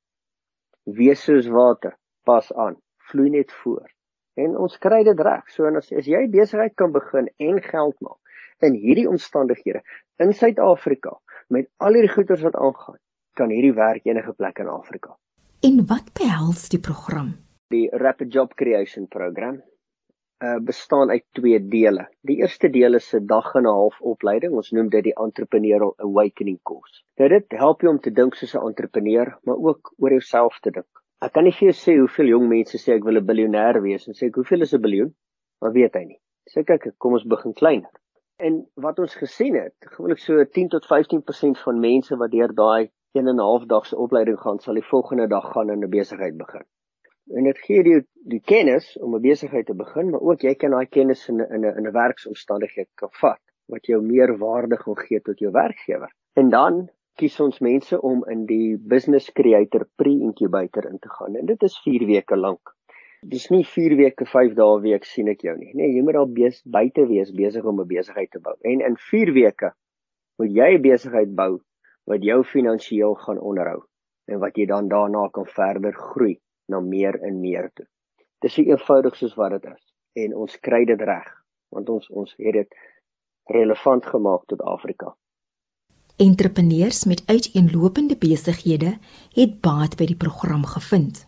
wees 0.83 1.23
soos 1.23 1.47
water, 1.47 1.97
pas 2.25 2.53
aan, 2.53 2.75
vloei 3.09 3.29
net 3.29 3.51
voor. 3.51 3.87
En 4.35 4.57
ons 4.57 4.77
kry 4.77 5.03
dit 5.03 5.19
reg. 5.19 5.49
So 5.49 5.65
en 5.65 5.77
as, 5.77 5.91
as 5.91 6.05
jy 6.05 6.27
besigheid 6.27 6.75
kan 6.75 6.91
begin 6.91 7.29
en 7.37 7.61
geld 7.61 7.95
maak 8.01 8.19
in 8.63 8.73
hierdie 8.79 9.09
omstandighede 9.09 9.81
in 10.23 10.33
Suid-Afrika 10.33 11.19
met 11.47 11.69
al 11.77 11.93
hierdie 11.93 12.13
goederes 12.13 12.41
wat 12.41 12.55
aangaan, 12.55 12.99
kan 13.35 13.49
hierdie 13.49 13.73
werk 13.73 14.05
enige 14.05 14.33
plek 14.33 14.59
in 14.63 14.69
Afrika. 14.71 15.17
En 15.61 15.85
wat 15.87 16.13
behels 16.13 16.69
die 16.69 16.79
program? 16.79 17.33
Die 17.73 17.89
Rapid 17.89 18.33
Job 18.33 18.51
Creation 18.53 19.07
program 19.07 19.55
uh, 20.43 20.57
bestaan 20.61 21.09
uit 21.09 21.23
twee 21.31 21.59
dele. 21.67 22.03
Die 22.21 22.35
eerste 22.41 22.69
deel 22.69 22.93
is 22.99 23.07
'n 23.15 23.25
dag 23.25 23.47
en 23.55 23.63
'n 23.63 23.77
half 23.77 23.95
opleiding. 24.01 24.53
Ons 24.53 24.69
noem 24.71 24.89
dit 24.89 25.03
die 25.03 25.15
Entrepreneurial 25.25 25.93
Awakening 25.97 26.59
Course. 26.69 27.01
Nou 27.17 27.29
dit 27.29 27.55
help 27.61 27.81
jou 27.81 27.91
om 27.93 27.99
te 27.99 28.11
dink 28.11 28.35
soos 28.35 28.53
'n 28.55 28.67
entrepreneur, 28.67 29.37
maar 29.43 29.55
ook 29.55 29.93
oor 29.97 30.11
jouself 30.11 30.59
te 30.59 30.71
dink. 30.71 31.01
Ek 31.21 31.33
kan 31.33 31.43
nie 31.43 31.55
vir 31.59 31.71
jou 31.71 31.77
sê 31.79 31.97
hoeveel 31.97 32.29
jong 32.33 32.47
mense 32.47 32.77
sê 32.77 32.93
ek 32.93 33.03
wil 33.03 33.17
'n 33.17 33.25
biljoenêr 33.25 33.81
wees 33.81 34.07
en 34.07 34.13
sê 34.13 34.27
ek 34.27 34.35
hoeveel 34.35 34.61
is 34.61 34.73
'n 34.73 34.81
biljoen? 34.81 35.15
Maar 35.61 35.71
weet 35.71 35.93
hy 35.93 36.03
nie. 36.03 36.19
Sê 36.49 36.63
kyk, 36.63 36.93
kom 36.97 37.13
ons 37.13 37.25
begin 37.25 37.53
kleiner. 37.53 37.93
En 38.37 38.67
wat 38.75 38.99
ons 38.99 39.15
gesien 39.15 39.55
het, 39.55 39.75
gewoonlik 39.95 40.19
so 40.19 40.45
10 40.45 40.69
tot 40.69 40.85
15% 40.85 41.57
van 41.65 41.79
mense 41.79 42.15
wat 42.17 42.31
deur 42.31 42.53
daai 42.53 42.91
1 43.13 43.27
en 43.27 43.35
'n 43.35 43.39
half 43.49 43.65
dag 43.65 43.85
se 43.85 43.97
opleiding 43.97 44.39
gaan, 44.39 44.59
sal 44.59 44.73
die 44.73 44.89
volgende 44.91 45.27
dag 45.27 45.51
gaan 45.53 45.69
in 45.69 45.83
'n 45.83 45.89
besigheid 45.89 46.37
begin 46.37 46.65
en 47.31 47.47
dit 47.47 47.59
gee 47.65 47.83
jou 47.87 48.01
die 48.31 48.41
kennis 48.51 48.87
om 48.99 49.15
'n 49.15 49.21
besigheid 49.21 49.65
te 49.65 49.73
begin, 49.73 50.09
maar 50.09 50.21
ook 50.21 50.41
jy 50.41 50.53
kan 50.55 50.71
daai 50.71 50.85
kennis 50.85 51.27
in 51.29 51.41
'n 51.41 51.47
in 51.55 51.65
'n 51.65 51.77
in 51.77 51.87
'n 51.87 51.93
werksomstandigheid 51.93 52.89
kan 52.95 53.09
vat 53.21 53.41
wat 53.67 53.85
jou 53.85 54.01
meer 54.01 54.37
waarde 54.37 54.77
gaan 54.77 54.97
gee 54.97 55.19
tot 55.19 55.39
jou 55.39 55.51
werkgewer. 55.51 56.11
En 56.35 56.49
dan 56.49 56.89
kies 57.15 57.39
ons 57.39 57.59
mense 57.59 58.01
om 58.01 58.23
in 58.29 58.45
die 58.45 58.77
business 58.77 59.31
creator 59.31 59.87
pre-incubator 59.95 60.85
in 60.89 60.99
te 60.99 61.09
gaan 61.09 61.35
en 61.35 61.45
dit 61.45 61.63
is 61.63 61.79
4 61.85 62.05
weke 62.05 62.35
lank. 62.35 62.73
Dis 63.21 63.49
nie 63.49 63.63
4 63.63 63.95
weke 63.95 64.25
5 64.25 64.53
dae 64.53 64.79
week 64.81 65.05
sien 65.05 65.27
ek 65.27 65.41
jou 65.41 65.57
nie. 65.57 65.71
Nee, 65.73 65.93
jy 65.95 66.01
moet 66.01 66.15
al 66.15 66.27
bes 66.27 66.61
buite 66.65 67.07
wees 67.07 67.31
besig 67.31 67.63
om 67.65 67.79
'n 67.79 67.87
besigheid 67.87 68.31
te 68.31 68.39
bou. 68.39 68.55
En 68.61 68.81
in 68.81 68.97
4 68.97 69.33
weke 69.33 69.73
moet 70.37 70.51
jy 70.51 70.73
'n 70.75 70.81
besigheid 70.81 71.35
bou 71.35 71.61
wat 72.05 72.23
jou 72.23 72.43
finansiëel 72.43 73.15
gaan 73.15 73.39
onderhou 73.39 73.83
en 74.27 74.39
wat 74.39 74.57
jy 74.57 74.65
dan 74.65 74.87
daarna 74.87 75.29
kan 75.29 75.45
verder 75.45 75.93
groei 75.93 76.39
na 76.65 76.79
meer 76.79 77.19
en 77.21 77.39
meer 77.39 77.71
toe. 77.73 77.85
Dis 78.41 78.53
so 78.53 78.61
eenvoudig 78.61 79.15
soos 79.15 79.35
wat 79.39 79.51
dit 79.57 79.71
is 79.71 79.83
en 80.25 80.35
ons 80.45 80.59
kry 80.59 80.83
dit 80.85 81.01
reg 81.01 81.29
want 81.73 81.89
ons 81.89 82.09
ons 82.09 82.33
het 82.37 82.53
dit 82.53 82.75
relevant 83.49 84.05
gemaak 84.05 84.45
tot 84.47 84.61
Afrika. 84.61 85.15
Entrepreneurs 86.21 87.05
met 87.09 87.23
uiteenlopende 87.25 88.15
besighede 88.17 88.97
het 89.33 89.61
baat 89.61 89.97
by 89.97 90.05
die 90.05 90.19
program 90.25 90.65
gevind. 90.65 91.25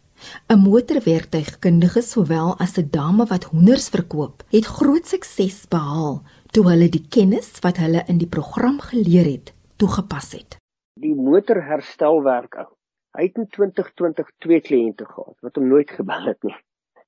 'n 0.53 0.59
Motorwerktuigkundige 0.59 2.01
sowel 2.01 2.55
as 2.57 2.77
'n 2.77 2.87
dame 2.91 3.25
wat 3.25 3.43
hoenders 3.43 3.89
verkoop, 3.89 4.43
het 4.49 4.65
groot 4.65 5.05
sukses 5.07 5.67
behaal 5.67 6.21
toe 6.51 6.69
hulle 6.69 6.89
die 6.89 7.05
kennis 7.09 7.49
wat 7.65 7.77
hulle 7.77 8.03
in 8.07 8.17
die 8.17 8.27
program 8.27 8.79
geleer 8.79 9.25
het, 9.25 9.53
toegepas 9.75 10.31
het. 10.31 10.57
Die 10.99 11.15
motorherstelwerk 11.15 12.55
ou. 12.55 12.74
Hy 13.15 13.29
het 13.29 13.37
in 13.39 13.47
2020 13.47 14.31
twee 14.43 14.61
kliënte 14.61 15.05
gehad 15.07 15.35
wat 15.45 15.55
hom 15.55 15.67
nooit 15.71 15.91
gebel 15.97 16.25
het 16.31 16.41
nie. 16.43 16.55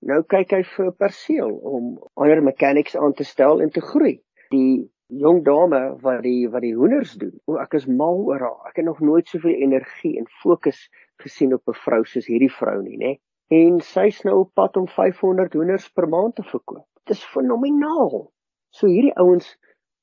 Nou 0.07 0.21
kyk 0.33 0.53
hy 0.55 0.61
vir 0.63 0.85
'n 0.87 0.95
perseel 1.03 1.51
om 1.71 1.97
ander 2.15 2.43
mechanics 2.43 2.95
aan 2.95 3.13
te 3.13 3.25
stel 3.27 3.61
en 3.61 3.69
te 3.69 3.81
groei. 3.81 4.13
Die 4.53 4.87
jong 5.23 5.43
dame 5.43 5.81
wat 6.03 6.21
die 6.23 6.47
wat 6.53 6.61
die 6.61 6.75
hoenders 6.75 7.13
doen. 7.19 7.33
O, 7.45 7.57
ek 7.63 7.73
is 7.79 7.87
mal 7.87 8.23
oor 8.29 8.39
haar. 8.39 8.69
Ek 8.69 8.79
het 8.79 8.85
nog 8.85 8.99
nooit 8.99 9.27
soveel 9.27 9.59
energie 9.67 10.17
en 10.19 10.27
fokus 10.43 10.79
gesien 11.23 11.53
op 11.53 11.67
'n 11.67 11.79
vrou 11.83 12.03
soos 12.05 12.27
hierdie 12.27 12.51
vrou 12.51 12.81
nie, 12.81 12.97
né? 12.97 13.13
En 13.49 13.79
sy's 13.79 14.23
nou 14.23 14.39
op 14.39 14.53
pad 14.53 14.77
om 14.77 14.87
500 14.87 15.53
hoenders 15.53 15.89
per 15.89 16.07
maand 16.07 16.35
te 16.35 16.43
verkoop. 16.43 16.87
Dit 17.05 17.17
is 17.17 17.23
fenomenaal. 17.23 18.31
So 18.69 18.87
hierdie 18.87 19.15
ouens 19.15 19.57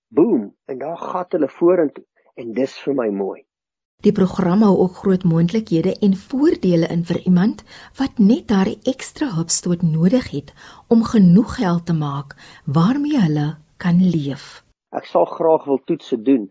boom 0.09 0.55
en 0.67 0.79
daar 0.79 0.99
gaan 0.99 1.27
hulle 1.29 1.49
vorentoe 1.49 2.05
en 2.35 2.53
dis 2.53 2.79
vir 2.83 2.95
my 2.95 3.09
mooi. 3.09 3.45
Die 4.05 4.13
program 4.13 4.61
hou 4.61 4.75
ook 4.85 4.99
groot 5.01 5.23
moontlikhede 5.25 5.95
en 6.05 6.13
voordele 6.29 6.89
in 6.93 7.05
vir 7.09 7.19
iemand 7.25 7.63
wat 7.97 8.19
net 8.21 8.51
daardie 8.53 8.77
ekstra 8.93 9.31
hupstoot 9.37 9.81
nodig 9.83 10.27
het 10.33 10.53
om 10.93 11.07
genoeg 11.13 11.55
geld 11.57 11.87
te 11.89 11.97
maak 11.97 12.35
waarmee 12.79 13.23
hulle 13.23 13.47
kan 13.81 14.03
leef. 14.17 14.61
Ek 14.93 15.09
sal 15.09 15.25
graag 15.31 15.65
wil 15.71 15.81
toetse 15.89 16.21
doen 16.27 16.45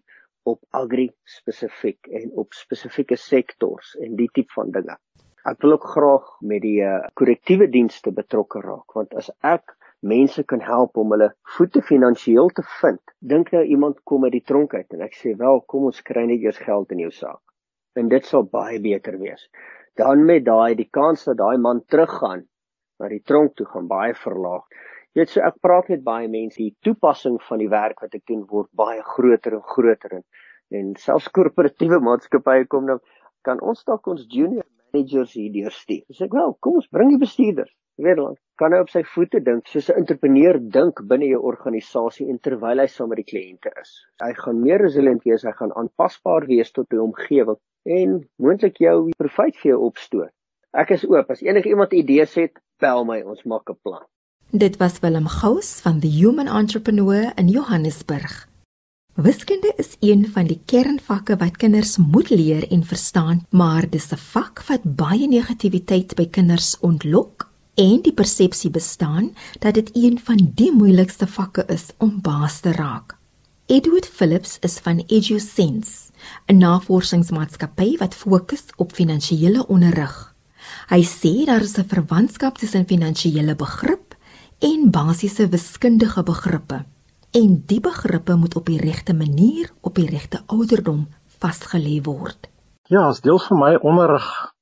op 0.49 0.59
agri 0.81 1.11
spesifiek 1.35 2.09
en 2.09 2.33
op 2.33 2.57
spesifieke 2.57 3.19
sektors 3.21 3.93
en 4.01 4.17
die 4.17 4.31
tipe 4.33 4.57
van 4.57 4.73
dinge. 4.73 4.97
Ek 5.45 5.61
wil 5.61 5.77
ook 5.77 5.85
graag 5.93 6.25
met 6.41 6.65
die 6.65 6.79
uh, 6.81 7.05
korrektiewe 7.13 7.69
dienste 7.69 8.15
betrokke 8.17 8.65
raak 8.65 8.97
want 8.97 9.13
as 9.13 9.29
ek 9.45 9.77
mense 10.01 10.41
kan 10.43 10.65
help 10.73 10.97
om 10.97 11.13
hulle 11.13 11.29
voete 11.55 11.85
finansiëel 11.85 12.49
te 12.57 12.65
vind, 12.81 13.01
dink 13.19 13.53
nou 13.53 13.63
iemand 13.63 14.01
kom 14.09 14.25
uit 14.25 14.39
die 14.39 14.45
tronk 14.51 14.73
uit 14.73 14.89
en 14.97 15.05
ek 15.05 15.21
sê 15.21 15.37
wel, 15.37 15.61
kom 15.69 15.91
ons 15.93 16.01
kry 16.01 16.25
net 16.25 16.41
eers 16.41 16.59
geld 16.65 16.91
in 16.97 17.05
jou 17.05 17.13
saak. 17.13 17.42
En 17.99 18.09
dit 18.09 18.25
sal 18.25 18.47
baie 18.49 18.79
beter 18.81 19.19
wees. 19.21 19.47
Dan 19.99 20.25
met 20.25 20.45
daai 20.45 20.75
die 20.75 20.89
kans 20.89 21.25
dat 21.27 21.37
daai 21.37 21.57
man 21.61 21.83
teruggaan 21.85 22.47
na 22.99 23.09
die 23.11 23.21
tronk 23.21 23.55
toe 23.57 23.67
gaan 23.69 23.87
baie 23.87 24.15
verlaag. 24.17 24.63
Jy 25.13 25.21
weet 25.21 25.33
so 25.33 25.43
ek 25.45 25.59
praat 25.61 25.89
met 25.93 26.05
baie 26.05 26.29
mense, 26.31 26.57
die 26.57 26.73
toepassing 26.81 27.37
van 27.47 27.61
die 27.61 27.69
werk 27.69 28.01
wat 28.01 28.15
ek 28.17 28.25
doen 28.29 28.45
word 28.49 28.69
baie 28.73 29.01
groter 29.13 29.59
en 29.59 29.67
groter 29.75 30.19
en 30.19 30.25
en 30.73 30.95
selfs 30.97 31.27
korporatiewe 31.29 31.99
maatskappye 32.01 32.65
kom 32.65 32.87
nou 32.89 32.95
kan 33.45 33.59
ons 33.61 33.83
dalk 33.85 34.07
ons 34.09 34.23
junior 34.25 34.65
managers 34.93 35.35
hier 35.37 35.51
deurstuur. 35.53 36.01
Dis 36.09 36.23
ek 36.25 36.33
wel, 36.33 36.55
kom 36.65 36.79
ons 36.79 36.89
bring 36.89 37.11
die 37.13 37.21
bestuurders. 37.21 37.69
Weet 38.01 38.17
dan 38.17 38.39
kan 38.61 38.73
hy 38.73 38.83
op 38.83 38.91
sy 38.93 39.01
voete 39.15 39.39
dink 39.41 39.67
soos 39.67 39.89
'n 39.89 39.97
entrepreneur 40.01 40.59
dink 40.75 41.01
binne 41.09 41.25
'n 41.25 41.45
organisasie 41.51 42.29
en 42.29 42.39
terwyl 42.39 42.79
hy 42.79 42.87
saam 42.87 43.09
met 43.09 43.21
die 43.21 43.29
kliënte 43.31 43.71
is. 43.81 43.91
Hy 44.21 44.33
gaan 44.33 44.61
meer 44.61 44.81
resilient 44.81 45.23
wees, 45.25 45.43
hy 45.43 45.51
gaan 45.51 45.73
aanpasbaar 45.73 46.45
wees 46.45 46.71
tot 46.71 46.89
die 46.89 47.01
omgewing 47.01 47.57
en 47.85 48.29
moontlik 48.37 48.77
jou 48.77 49.09
profit 49.17 49.55
vir 49.61 49.71
jou 49.71 49.79
opstoot. 49.89 50.31
Ek 50.73 50.91
is 50.91 51.05
oop 51.05 51.29
as 51.29 51.41
enige 51.41 51.69
iemand 51.69 51.93
idees 51.93 52.35
het, 52.35 52.59
bel 52.79 53.05
my, 53.05 53.21
ons 53.21 53.43
maak 53.43 53.69
'n 53.69 53.77
plan. 53.81 54.05
Dit 54.51 54.77
was 54.77 54.99
Willem 54.99 55.27
Gous 55.27 55.81
van 55.81 55.99
The 55.99 56.07
Human 56.07 56.47
Entrepreneur 56.47 57.33
in 57.35 57.47
Johannesburg. 57.47 58.47
Wiskunde 59.15 59.73
is 59.77 59.97
een 59.99 60.25
van 60.25 60.45
die 60.47 60.61
kernvakke 60.65 61.37
wat 61.37 61.57
kinders 61.57 61.97
moet 61.97 62.29
leer 62.29 62.71
en 62.71 62.83
verstaan, 62.83 63.45
maar 63.49 63.89
dis 63.89 64.11
'n 64.11 64.17
vak 64.17 64.63
wat 64.67 64.83
baie 64.83 65.27
negativiteit 65.27 66.15
by 66.15 66.27
kinders 66.29 66.79
ontlok 66.79 67.52
en 67.75 68.01
die 68.01 68.13
persepsie 68.13 68.69
bestaan 68.69 69.31
dat 69.59 69.73
dit 69.73 69.89
een 69.93 70.19
van 70.19 70.39
die 70.55 70.71
moeilikste 70.71 71.27
vakke 71.27 71.65
is 71.67 71.89
om 71.97 72.21
baas 72.21 72.59
te 72.59 72.71
raak. 72.71 73.17
Edward 73.65 74.05
Phillips 74.05 74.57
is 74.59 74.77
van 74.79 75.03
EduSense, 75.07 76.11
'n 76.47 76.57
navorsingsmaatskappy 76.57 77.97
wat 77.97 78.13
fokus 78.13 78.63
op 78.75 78.93
finansiële 78.93 79.67
onderrig. 79.67 80.35
Hy 80.89 81.03
sê 81.03 81.45
daar 81.45 81.61
is 81.61 81.77
'n 81.77 81.87
verwantskap 81.87 82.57
tussen 82.57 82.85
finansiële 82.85 83.55
begrip 83.55 84.15
en 84.59 84.91
basiese 84.91 85.47
wiskundige 85.49 86.23
begrippe. 86.23 86.85
En 87.31 87.63
die 87.65 87.79
begrippe 87.79 88.35
moet 88.35 88.55
op 88.55 88.65
die 88.65 88.79
regte 88.79 89.13
manier 89.13 89.71
op 89.81 89.95
die 89.95 90.09
regte 90.09 90.43
ouderdom 90.45 91.07
vasgelê 91.39 92.01
word. 92.01 92.49
Ja, 92.83 93.07
as 93.07 93.21
deel 93.21 93.39
van 93.39 93.59
my 93.59 93.75
onderrig 93.81 94.52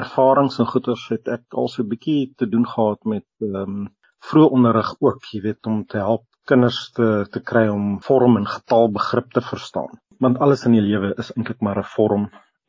ervarings 0.00 0.58
en 0.62 0.70
goeters 0.72 1.04
het 1.12 1.28
ek 1.36 1.58
al 1.62 1.68
so 1.72 1.82
'n 1.82 1.90
bietjie 1.92 2.32
te 2.40 2.46
doen 2.54 2.66
gehad 2.74 3.00
met 3.14 3.28
ehm 3.40 3.60
um, 3.62 3.84
vroeë 4.28 4.52
onderrig 4.56 4.90
ook, 5.00 5.26
jy 5.32 5.40
weet, 5.46 5.66
om 5.66 5.84
te 5.92 5.98
help 5.98 6.24
kinders 6.50 6.78
te 6.96 7.08
te 7.34 7.40
kry 7.50 7.66
om 7.72 8.00
vorm 8.06 8.36
en 8.40 8.46
getal 8.46 8.90
begrip 8.98 9.30
te 9.32 9.42
verstaan. 9.52 10.00
Want 10.24 10.38
alles 10.44 10.64
in 10.68 10.76
die 10.76 10.84
lewe 10.84 11.14
is 11.22 11.32
eintlik 11.36 11.60
maar 11.60 11.78
'n 11.82 11.92
vorm 11.96 12.24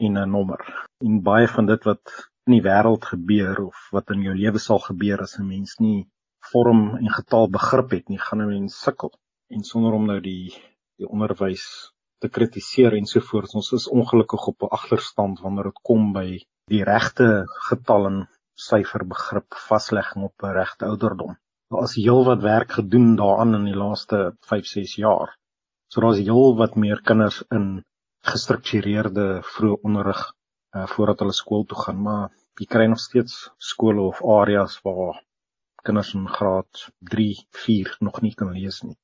en 0.05 0.17
'n 0.17 0.31
nommer. 0.35 0.61
En 1.05 1.21
baie 1.29 1.47
van 1.47 1.65
dit 1.65 1.83
wat 1.83 2.03
in 2.47 2.53
die 2.53 2.65
wêreld 2.69 3.05
gebeur 3.13 3.65
of 3.65 3.87
wat 3.91 4.09
in 4.15 4.21
jou 4.27 4.35
lewe 4.35 4.59
sal 4.59 4.79
gebeur 4.79 5.21
as 5.21 5.37
'n 5.39 5.47
mens 5.47 5.75
nie 5.79 6.07
vorm 6.51 6.95
en 6.97 7.09
getal 7.09 7.49
begrip 7.49 7.91
het 7.91 8.09
nie, 8.09 8.19
gaan 8.19 8.41
'n 8.41 8.47
mens 8.47 8.81
sukkel. 8.81 9.11
En 9.49 9.63
sonder 9.63 9.93
om 9.93 10.05
nou 10.05 10.19
die 10.19 10.53
die 10.97 11.07
onderwys 11.07 11.65
te 12.21 12.29
kritiseer 12.29 12.93
en 12.93 13.05
so 13.05 13.19
voort, 13.19 13.55
ons 13.55 13.71
is 13.71 13.89
ongelukkig 13.89 14.47
op 14.47 14.63
'n 14.63 14.73
agterstand 14.77 15.39
wanneer 15.39 15.63
dit 15.71 15.81
kom 15.81 16.13
by 16.13 16.27
die 16.71 16.83
regte 16.83 17.25
getal 17.69 18.07
en 18.09 18.21
syfer 18.67 19.03
begrip 19.09 19.57
vaslegging 19.67 20.23
op 20.27 20.43
'n 20.43 20.55
regte 20.59 20.87
ouderdom. 20.91 21.35
Daar 21.69 21.83
is 21.87 21.95
heelwat 21.95 22.41
werk 22.41 22.71
gedoen 22.77 23.15
daaraan 23.15 23.55
in 23.55 23.65
die 23.65 23.79
laaste 23.83 24.37
5-6 24.49 24.95
jaar. 25.05 25.35
So 25.91 26.01
daar's 26.01 26.23
heelwat 26.27 26.75
meer 26.75 27.01
kinders 27.01 27.43
in 27.57 27.83
gestruktureerde 28.31 29.27
vroeë 29.53 29.81
onderrig 29.83 30.21
uh, 30.75 30.87
voordat 30.93 31.19
hulle 31.19 31.33
skool 31.33 31.65
toe 31.65 31.77
gaan, 31.83 32.01
maar 32.01 32.31
jy 32.59 32.65
kry 32.65 32.85
nog 32.89 32.99
steeds 32.99 33.51
skole 33.57 34.01
of 34.01 34.23
areas 34.39 34.79
waar 34.83 35.21
kinders 35.85 36.13
in 36.17 36.27
graad 36.27 36.89
3, 36.99 37.47
4 37.51 37.97
nog 37.99 38.21
nie 38.21 38.33
kan 38.33 38.51
lees 38.57 38.81
nie. 38.83 38.97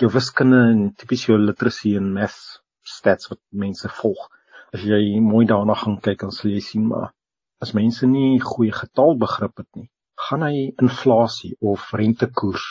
Jou 0.00 0.10
wiskunde 0.10 0.60
en 0.72 0.94
tipies 0.94 1.26
jou 1.26 1.38
literacy 1.38 1.96
en 1.96 2.12
math 2.12 2.62
stats 2.82 3.28
wat 3.30 3.40
mense 3.50 3.88
volg. 4.00 4.30
As 4.76 4.84
jy 4.88 5.20
mooi 5.20 5.44
daarna 5.50 5.74
gaan 5.82 5.98
kyk 6.06 6.24
dan 6.24 6.34
sal 6.36 6.50
jy 6.50 6.62
sien 6.68 6.86
maar 6.92 7.10
as 7.64 7.74
mense 7.78 8.06
nie 8.10 8.40
goeie 8.42 8.74
getalbegrip 8.74 9.62
het 9.62 9.68
nie, 9.78 9.88
gaan 10.28 10.42
hy 10.46 10.56
inflasie 10.84 11.52
of 11.72 11.84
rentekoers 12.00 12.64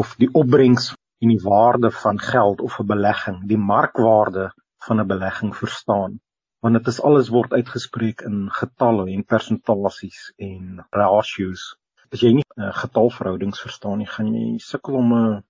of 0.00 0.14
die 0.22 0.30
opbrengs 0.42 0.92
en 1.22 1.32
die 1.34 1.42
waarde 1.44 1.90
van 2.02 2.18
geld 2.18 2.60
of 2.68 2.80
'n 2.80 2.88
belegging, 2.92 3.38
die 3.52 3.62
markwaarde 3.72 4.50
van 4.86 5.00
'n 5.00 5.10
belegging 5.14 5.52
verstaan 5.62 6.20
want 6.64 6.78
dit 6.78 6.88
is 6.94 7.02
alles 7.08 7.28
word 7.38 7.52
uitgespreek 7.52 8.22
in 8.30 8.48
getalle 8.60 9.10
en 9.12 9.28
persentasies 9.34 10.32
en 10.50 10.84
ratios 10.90 11.74
as 12.12 12.22
jy 12.22 12.32
nie 12.38 12.46
uh, 12.56 12.72
getalverhoudings 12.80 13.60
verstaan 13.62 14.00
nie, 14.00 14.08
gaan 14.10 14.32
jy 14.34 14.58
sukkel 14.62 14.98
om 15.00 15.12
'n 15.14 15.42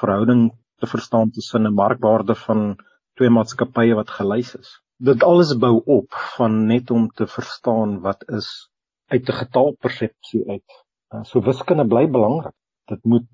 verhouding 0.00 0.42
te 0.80 0.86
verstaan 0.86 1.30
tussen 1.30 1.66
'n 1.66 1.74
markwaarde 1.74 2.34
van 2.46 2.76
twee 3.16 3.30
maatskappye 3.30 3.94
wat 3.96 4.10
gelys 4.18 4.54
is. 4.54 4.70
Dit 4.96 5.22
alles 5.22 5.52
bou 5.60 5.82
op 5.84 6.14
van 6.36 6.66
net 6.66 6.90
om 6.90 7.10
te 7.12 7.26
verstaan 7.28 7.98
wat 8.00 8.22
is 8.32 8.70
uit 9.12 9.28
'n 9.28 9.38
getalpersepsie 9.42 10.48
uit. 10.48 10.70
Uh, 11.14 11.22
so 11.22 11.40
wiskunde 11.40 11.86
bly 11.86 12.08
belangrik. 12.10 12.54
Dit 12.84 13.04
moet 13.04 13.28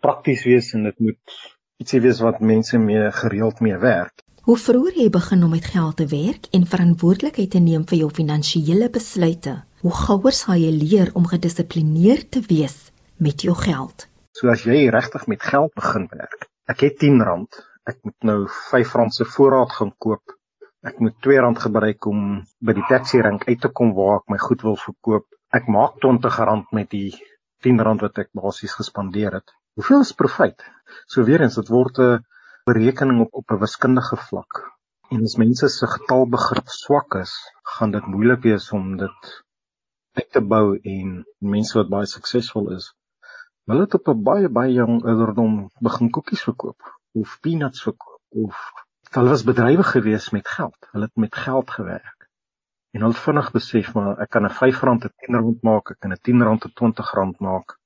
prakties 0.00 0.44
wees 0.44 0.72
en 0.72 0.82
dit 0.82 0.98
moet 0.98 1.18
ietsie 1.76 2.00
wees 2.00 2.20
wat 2.20 2.40
mense 2.40 2.78
mee 2.78 3.10
gereeld 3.10 3.60
mee 3.60 3.76
werk. 3.76 4.22
Hoe 4.42 4.56
vroeër 4.56 4.94
jy 4.94 5.08
begin 5.10 5.42
om 5.44 5.50
met 5.50 5.64
geld 5.64 5.96
te 5.96 6.06
werk 6.06 6.46
en 6.52 6.66
verantwoordelikheid 6.66 7.50
te 7.50 7.58
neem 7.58 7.84
vir 7.86 7.98
jou 7.98 8.10
finansiële 8.10 8.90
besluite, 8.90 9.62
hoe 9.80 9.92
gouer 9.92 10.32
sal 10.32 10.54
jy 10.54 10.70
leer 10.70 11.10
om 11.14 11.26
gedissiplineerd 11.26 12.30
te 12.30 12.40
wees 12.46 12.92
met 13.16 13.42
jou 13.42 13.54
geld. 13.54 14.06
So 14.38 14.48
as 14.48 14.62
jy 14.62 14.86
regtig 14.88 15.26
met 15.26 15.42
geld 15.42 15.74
begin 15.74 16.06
werk. 16.14 16.46
Ek 16.70 16.80
het 16.80 17.02
R10, 17.02 17.46
ek 17.90 17.98
moet 18.02 18.18
nou 18.22 18.40
R5 18.46 19.10
se 19.10 19.24
voorraad 19.24 19.72
gaan 19.72 19.94
koop. 19.98 20.37
Ek 20.88 21.00
moet 21.04 21.26
R2 21.26 21.62
gebruik 21.62 22.06
om 22.08 22.20
by 22.64 22.74
die 22.76 22.86
taxi 22.88 23.18
rank 23.24 23.42
uit 23.48 23.60
te 23.64 23.68
kom 23.80 23.90
waar 23.96 24.20
ek 24.20 24.30
my 24.32 24.38
goed 24.40 24.62
wil 24.66 24.78
verkoop. 24.80 25.26
Ek 25.58 25.66
maak 25.74 25.98
R20 26.00 26.70
met 26.78 26.88
die 26.94 27.10
R10 27.12 28.00
wat 28.04 28.20
ek 28.22 28.30
basies 28.40 28.76
gespandeer 28.78 29.36
het. 29.38 29.52
Hoeveel 29.76 30.04
is 30.06 30.14
profit? 30.22 30.64
So 31.06 31.26
weer 31.28 31.44
eens, 31.44 31.58
dit 31.60 31.72
word 31.74 32.00
'n 32.04 32.24
berekening 32.70 33.20
op 33.26 33.36
op 33.42 33.52
'n 33.52 33.60
wiskundige 33.64 34.16
vlak. 34.28 34.62
En 35.12 35.22
as 35.28 35.36
mense 35.44 35.68
se 35.68 35.86
getalbegrip 35.86 36.68
swak 36.68 37.14
is, 37.20 37.34
gaan 37.76 37.90
dit 37.90 38.06
moeilik 38.06 38.42
wees 38.48 38.72
om 38.72 38.96
dit 38.96 39.30
uit 40.18 40.30
te 40.32 40.40
bou 40.40 40.78
en 40.94 41.24
mense 41.38 41.78
wat 41.78 41.92
baie 41.94 42.06
suksesvol 42.06 42.72
is, 42.76 42.92
hulle 43.68 43.84
het 43.86 43.94
op 43.98 44.08
'n 44.08 44.22
baie 44.30 44.48
baie 44.48 44.72
jong 44.72 45.04
ouderdom 45.04 45.54
begin 45.88 46.10
koekies 46.10 46.42
verkoop 46.48 46.80
of 47.20 47.38
peanuts 47.44 47.82
verkoop 47.82 48.44
of 48.44 48.56
hulle 49.16 49.32
was 49.32 49.44
bedrywig 49.44 49.90
geweest 49.94 50.32
met 50.32 50.48
geld. 50.48 50.88
Hulle 50.92 51.04
het 51.04 51.16
met 51.16 51.34
geld 51.34 51.70
gewerk. 51.70 52.28
En 52.96 53.00
hulle 53.00 53.14
het 53.14 53.22
vinnig 53.22 53.50
besef 53.52 53.92
maar 53.94 54.20
ek 54.24 54.30
kan 54.34 54.44
'n 54.44 54.50
R5 54.50 54.82
'n 54.82 55.00
R10 55.00 55.58
maak, 55.68 55.90
ek 55.90 56.00
kan 56.00 56.12
'n 56.12 56.16
R10 56.16 56.42
'n 56.44 56.48
R20 56.52 57.40
maak. 57.46 57.78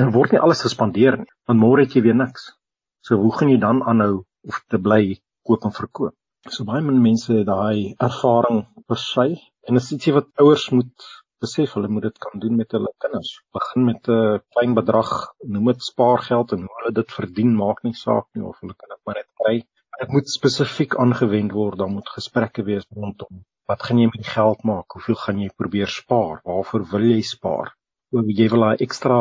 En 0.00 0.12
word 0.12 0.32
nie 0.32 0.40
alles 0.40 0.62
gespandeer 0.66 1.16
nie, 1.20 1.32
want 1.46 1.60
môre 1.60 1.84
het 1.84 1.94
jy 1.94 2.02
weer 2.02 2.16
niks. 2.16 2.52
So 3.00 3.16
hoe 3.16 3.32
gaan 3.36 3.48
jy 3.48 3.58
dan 3.58 3.82
aanhou 3.82 4.24
of 4.48 4.64
te 4.68 4.78
bly 4.78 5.20
koop 5.46 5.64
en 5.64 5.72
verkoop? 5.72 6.14
So 6.48 6.64
baie 6.64 6.82
min 6.82 7.02
mense 7.02 7.32
het 7.32 7.46
daai 7.46 7.94
ervaring 7.98 8.66
per 8.86 8.96
se 8.96 9.26
en 9.68 9.74
dit 9.74 9.82
is 9.82 9.92
ietsie 9.92 10.14
wat 10.14 10.30
ouers 10.44 10.70
moet 10.70 11.10
besef 11.40 11.74
hulle 11.74 11.88
moet 11.88 12.02
dit 12.02 12.18
kan 12.18 12.40
doen 12.40 12.56
met 12.56 12.72
hulle 12.72 12.92
kinders. 12.98 13.42
Begin 13.52 13.84
met 13.84 14.08
'n 14.08 14.40
klein 14.54 14.74
bedrag, 14.74 15.12
noem 15.44 15.66
dit 15.72 15.82
spaargeld 15.82 16.52
en 16.52 16.60
hoe 16.66 16.76
hulle 16.80 16.92
dit 17.00 17.12
verdien 17.12 17.54
maak 17.56 17.82
nie 17.82 17.94
saak 17.94 18.26
nie 18.34 18.44
of 18.44 18.60
hulle 18.60 18.74
kan 18.74 18.88
dit 18.88 19.00
maar 19.04 19.14
net 19.14 19.30
kry 19.42 19.56
dit 20.00 20.12
moet 20.16 20.28
spesifiek 20.28 20.98
aangewend 21.04 21.52
word 21.52 21.78
dan 21.78 21.92
moet 21.92 22.08
gesprekke 22.18 22.64
wees 22.68 22.86
rondom 22.96 23.44
wat 23.70 23.84
gaan 23.86 24.00
jy 24.00 24.08
met 24.10 24.20
die 24.24 24.32
geld 24.34 24.64
maak 24.68 24.94
hoeveel 24.96 25.18
gaan 25.18 25.38
jy 25.42 25.50
probeer 25.60 25.90
spaar 25.92 26.40
waarvoor 26.48 26.82
wil 26.90 27.04
jy 27.08 27.20
spaar? 27.26 27.70
Ook 28.12 28.30
jy 28.38 28.48
wil 28.52 28.64
daai 28.66 28.82
ekstra 28.86 29.18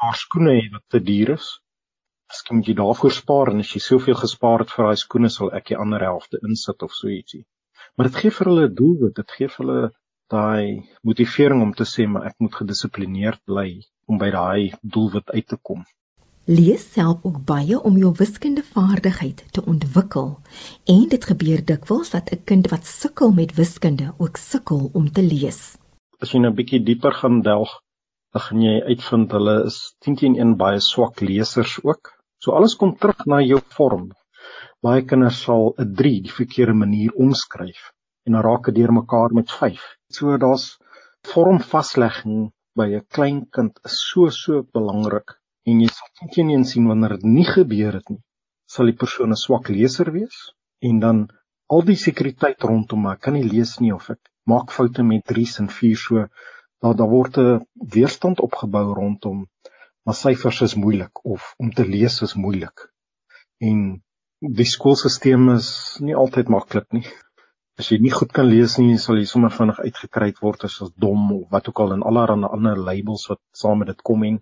paar 0.00 0.18
skoene 0.20 0.56
hê 0.58 0.66
wat 0.74 0.84
te 0.94 1.00
duur 1.08 1.32
is? 1.34 1.48
Miskien 2.30 2.60
moet 2.60 2.68
jy 2.70 2.76
daarvoor 2.80 3.14
spaar 3.16 3.50
en 3.52 3.64
as 3.64 3.72
jy 3.74 3.82
soveel 3.86 4.18
gespaar 4.20 4.64
het 4.64 4.74
vir 4.74 4.86
daai 4.86 5.00
skoene 5.04 5.30
sal 5.36 5.50
ek 5.58 5.72
die 5.72 5.80
ander 5.84 6.04
helfte 6.06 6.42
insit 6.48 6.84
of 6.86 6.94
so 6.98 7.10
ietsie. 7.10 7.42
Maar 7.96 8.10
dit 8.10 8.20
gee 8.22 8.36
vir 8.36 8.50
hulle 8.52 8.68
'n 8.68 8.76
doelwit 8.82 9.16
dit 9.22 9.36
gee 9.38 9.48
vir 9.54 9.64
hulle 9.64 9.90
daai 10.36 10.66
motivering 11.10 11.62
om 11.66 11.72
te 11.80 11.88
sê 11.94 12.06
maar 12.06 12.28
ek 12.30 12.36
moet 12.38 12.60
gedissiplineerd 12.60 13.42
bly 13.52 13.68
om 14.06 14.22
by 14.22 14.30
daai 14.36 14.72
doelwit 14.82 15.34
uit 15.34 15.48
te 15.54 15.58
kom 15.70 15.82
Lees 16.50 16.96
help 16.98 17.26
ook 17.28 17.36
baie 17.46 17.76
om 17.78 17.94
jou 18.00 18.08
wiskundevaardigheid 18.18 19.44
te 19.54 19.62
ontwikkel 19.70 20.32
en 20.94 21.04
dit 21.12 21.28
gebeur 21.30 21.60
dikwels 21.68 22.10
dat 22.10 22.32
'n 22.34 22.42
kind 22.50 22.70
wat 22.72 22.88
sukkel 22.90 23.30
met 23.36 23.54
wiskunde 23.54 24.08
ook 24.18 24.36
sukkel 24.36 24.90
om 24.92 25.06
te 25.12 25.22
lees. 25.22 25.60
As 26.18 26.32
jy 26.32 26.40
nou 26.40 26.50
'n 26.50 26.56
bietjie 26.56 26.82
dieper 26.82 27.14
gaan 27.20 27.38
delg, 27.42 27.70
gaan 28.34 28.62
jy 28.62 28.82
uitvind 28.82 29.30
hulle 29.30 29.56
is 29.70 29.94
10 30.00 30.16
teen 30.16 30.34
1 30.40 30.56
baie 30.56 30.80
swak 30.80 31.20
lesers 31.20 31.78
ook. 31.84 32.10
So 32.42 32.50
alles 32.52 32.74
kom 32.74 32.96
terug 32.96 33.26
na 33.26 33.40
jou 33.40 33.60
vorm. 33.78 34.10
Baie 34.82 35.04
kinders 35.04 35.42
sal 35.42 35.74
'n 35.78 35.94
3 35.94 36.20
die 36.22 36.36
verkeerde 36.40 36.74
manier 36.74 37.12
omskryf 37.14 37.92
en 38.26 38.32
dan 38.32 38.42
raak 38.42 38.64
dit 38.64 38.74
deurmekaar 38.74 39.30
met 39.32 39.50
5. 39.50 39.96
So 40.08 40.36
daar's 40.36 40.78
vormvaslegging 41.22 42.50
by 42.74 42.88
'n 42.96 43.06
klein 43.08 43.46
kind 43.50 43.78
is 43.84 44.02
so 44.10 44.28
so 44.30 44.62
belangrik 44.72 45.39
en 45.70 45.82
jy 45.84 45.90
sal 45.96 46.32
teen 46.34 46.64
sien 46.72 46.88
wanneer 46.90 47.16
dit 47.18 47.28
nie 47.38 47.46
gebeur 47.48 47.98
het 47.98 48.10
nie, 48.12 48.22
sal 48.74 48.90
die 48.90 48.98
persoon 49.02 49.32
'n 49.34 49.42
swak 49.44 49.68
leser 49.68 50.12
wees 50.16 50.38
en 50.88 51.00
dan 51.04 51.28
al 51.74 51.82
die 51.90 52.00
sekuriteit 52.06 52.66
rondom 52.70 53.06
maar 53.06 53.18
kan 53.24 53.34
nie 53.38 53.46
lees 53.54 53.78
nie 53.80 53.92
of 53.94 54.10
ek 54.14 54.20
maak 54.52 54.72
foute 54.76 55.02
met 55.06 55.26
3's 55.32 55.60
en 55.62 55.68
4's 55.80 56.06
so. 56.06 56.26
Daar 56.82 56.96
daar 56.96 57.12
word 57.16 57.38
'n 57.38 57.66
weerstand 57.94 58.40
opgebou 58.46 58.86
rondom 58.94 59.46
maar 60.04 60.14
syfers 60.14 60.60
is 60.66 60.74
moeilik 60.74 61.24
of 61.24 61.54
om 61.58 61.70
te 61.70 61.84
lees 61.84 62.20
is 62.26 62.34
moeilik. 62.34 62.86
En 63.68 64.02
die 64.40 64.64
skoolstelsel 64.64 65.52
is 65.54 65.68
nie 66.00 66.16
altyd 66.16 66.48
maklik 66.48 66.88
nie. 66.96 67.04
As 67.78 67.90
jy 67.92 67.98
nie 68.00 68.12
goed 68.12 68.32
kan 68.32 68.48
lees 68.48 68.78
nie 68.78 68.96
sal 68.98 69.20
jy 69.20 69.26
sommer 69.28 69.52
vinnig 69.52 69.78
uitgekry 69.80 70.32
word 70.40 70.64
as 70.64 70.80
as 70.82 70.92
dom 70.96 71.32
of 71.36 71.44
wat 71.54 71.68
ook 71.68 71.80
al 71.84 71.94
en 71.96 72.02
allerlei 72.02 72.50
ander 72.56 72.80
labels 72.88 73.28
wat 73.28 73.40
saam 73.62 73.78
met 73.78 73.92
dit 73.92 74.02
kom 74.02 74.24
en 74.24 74.40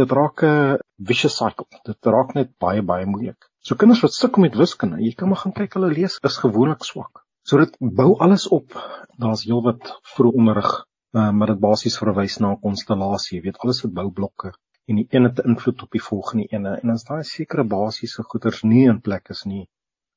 dit 0.00 0.12
raak 0.18 0.42
'n 0.46 0.78
vicious 1.10 1.36
cycle. 1.40 1.66
Dit 1.84 2.10
raak 2.14 2.34
net 2.34 2.52
baie 2.64 2.82
baie 2.82 3.06
moeilik. 3.06 3.48
So 3.60 3.74
kinders 3.74 4.02
wat 4.02 4.14
sukkel 4.16 4.42
met 4.42 4.56
wiskunde, 4.56 5.00
jy 5.02 5.14
kan 5.14 5.28
maar 5.28 5.42
gaan 5.42 5.56
kyk 5.60 5.74
hulle 5.74 5.90
lees 5.92 6.18
is 6.30 6.38
gewoonlik 6.44 6.84
swak. 6.84 7.24
So 7.42 7.58
dit 7.58 7.76
bou 7.80 8.14
alles 8.26 8.48
op. 8.48 8.76
Daar's 9.18 9.44
heelwat 9.48 9.92
vroeg 10.14 10.38
onderrig, 10.40 10.70
uh, 11.16 11.30
maar 11.30 11.54
dit 11.54 11.60
basies 11.60 11.98
verwys 11.98 12.38
na 12.38 12.52
'n 12.52 12.60
konstellasie, 12.60 13.38
jy 13.38 13.42
weet, 13.44 13.58
alles 13.58 13.82
het 13.82 13.92
boublokke 13.92 14.52
en 14.88 14.96
die 14.96 15.06
een 15.10 15.24
het 15.28 15.40
'n 15.40 15.48
invloed 15.52 15.82
op 15.82 15.90
die 15.90 16.02
volgende 16.02 16.46
ene 16.56 16.70
en 16.82 16.90
as 16.90 17.04
daai 17.04 17.24
sekere 17.24 17.64
basiese 17.64 18.22
goeders 18.22 18.62
nie 18.62 18.84
in 18.88 19.00
plek 19.00 19.28
is 19.34 19.44
nie, 19.44 19.68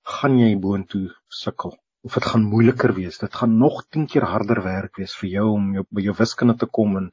gaan 0.04 0.38
jy 0.40 0.52
boontoe 0.60 1.08
sukkel 1.28 1.74
of 2.04 2.14
dit 2.14 2.26
gaan 2.26 2.44
moeiliker 2.44 2.94
wees. 2.94 3.18
Dit 3.18 3.36
gaan 3.36 3.58
nog 3.58 3.84
10 3.90 4.08
keer 4.08 4.24
harder 4.26 4.64
werk 4.64 4.96
wees 4.98 5.16
vir 5.16 5.30
jou 5.30 5.48
om 5.58 5.74
jou, 5.74 5.84
by 5.90 6.02
jou 6.02 6.16
wiskunde 6.18 6.56
te 6.58 6.66
kom 6.66 6.98
en 6.98 7.12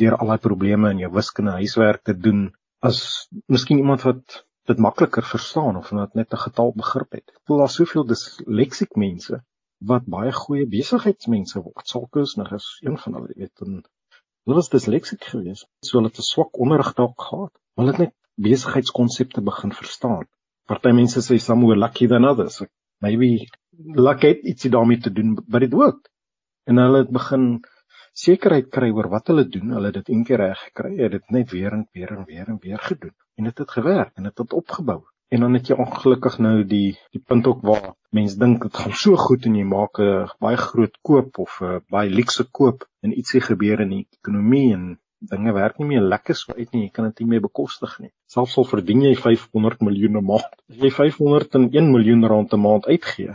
deur 0.00 0.16
al 0.16 0.32
daai 0.32 0.42
probleme 0.46 0.90
in 0.90 1.02
jou 1.04 1.12
wiskunde 1.12 1.56
huiswerk 1.58 2.02
te 2.08 2.14
doen 2.16 2.50
as 2.80 3.28
miskien 3.46 3.78
iemand 3.78 4.02
wat 4.02 4.42
dit 4.70 4.78
makliker 4.78 5.26
verstaan 5.26 5.76
of 5.76 5.90
wat 5.90 6.14
net 6.14 6.32
'n 6.32 6.44
getal 6.44 6.72
begrip 6.82 7.12
het. 7.12 7.32
Voel 7.46 7.58
daar 7.58 7.70
soveel 7.70 8.06
disleksiek 8.06 8.96
mense 8.96 9.42
wat 9.78 10.06
baie 10.06 10.32
goeie 10.32 10.66
besigheidsmense 10.66 11.62
word. 11.62 11.86
Salkusnig 11.86 12.52
is 12.52 12.66
een 12.82 12.98
van 12.98 13.14
hulle, 13.14 13.32
weet 13.36 13.64
en 13.66 13.82
hulle 14.44 14.56
was 14.58 14.68
disleksiek 14.68 15.24
geweest. 15.24 15.66
So 15.80 15.98
hulle 15.98 16.10
het 16.10 16.18
'n 16.18 16.30
swak 16.32 16.58
onderrig 16.58 16.94
dalk 16.94 17.20
gehad. 17.20 17.54
Hulle 17.76 17.90
het 17.90 17.98
net 17.98 18.14
besigheidskonsepte 18.34 19.42
begin 19.42 19.72
verstaan. 19.72 20.26
Party 20.66 20.92
mense 20.92 21.20
sê 21.20 21.38
some 21.38 21.60
more 21.60 21.76
lucky 21.76 22.06
than 22.06 22.24
others. 22.24 22.62
Maybe 23.00 23.48
luck 24.06 24.22
het 24.22 24.42
ietsie 24.42 24.70
daarmee 24.70 24.98
te 24.98 25.12
doen, 25.12 25.34
but 25.46 25.62
it 25.62 25.72
worked. 25.72 26.08
En 26.64 26.76
hulle 26.76 26.98
het 26.98 27.10
begin 27.10 27.64
sekerheid 28.12 28.68
kry 28.70 28.90
oor 28.90 29.08
wat 29.08 29.26
hulle 29.26 29.48
doen. 29.48 29.70
Hulle 29.76 29.86
het 29.86 29.94
dit 29.94 30.08
een 30.08 30.24
keer 30.24 30.38
reg 30.38 30.58
gekry, 30.68 30.96
het 30.98 31.12
dit 31.12 31.30
net 31.30 31.50
weer 31.50 31.72
en 31.72 31.88
weer 31.92 32.12
en 32.16 32.24
weer 32.24 32.48
en 32.48 32.58
weer 32.60 32.78
gedoen 32.78 33.16
en 33.36 33.44
dit 33.44 33.58
het, 33.58 33.58
het 33.58 33.70
gewerk 33.70 34.12
en 34.14 34.22
dit 34.22 34.38
het, 34.38 34.38
het 34.38 34.52
opgebou. 34.52 35.00
En 35.28 35.40
dan 35.40 35.54
het 35.56 35.68
jy 35.70 35.76
ongelukkig 35.80 36.38
nou 36.44 36.56
die 36.68 36.98
die 37.16 37.22
punt 37.26 37.46
ook 37.46 37.62
waar 37.64 37.94
mense 38.10 38.36
dink 38.38 38.62
dit 38.62 38.74
gaan 38.76 38.96
so 39.02 39.16
goed 39.16 39.46
en 39.48 39.54
jy 39.56 39.64
maak 39.64 39.98
'n 39.98 40.28
baie 40.44 40.56
groot 40.56 40.98
koop 41.08 41.38
of 41.38 41.60
'n 41.62 41.80
baie 41.88 42.10
luukse 42.10 42.44
koop 42.58 42.84
en 43.00 43.16
ietsie 43.16 43.40
gebeur 43.40 43.80
in 43.80 43.94
die 43.96 44.06
ekonomie 44.18 44.74
en 44.74 44.98
dinge 45.30 45.52
werk 45.52 45.78
nie 45.78 45.86
meer 45.86 46.04
lekker 46.14 46.36
so 46.36 46.52
uit 46.52 46.72
nie. 46.72 46.82
Jy 46.82 46.90
kan 46.90 47.04
dit 47.04 47.20
nie 47.20 47.28
meer 47.28 47.40
bekostig 47.40 47.98
nie. 48.00 48.10
Selfs 48.26 48.56
al 48.58 48.64
verdien 48.64 49.02
jy 49.02 49.14
500 49.14 49.80
miljoen 49.80 50.18
'n 50.18 50.24
maand, 50.24 50.52
as 50.68 50.76
jy 50.76 50.90
501 50.90 51.90
miljoen 51.92 52.26
rand 52.26 52.52
'n 52.52 52.60
maand 52.60 52.86
uitgee, 52.86 53.34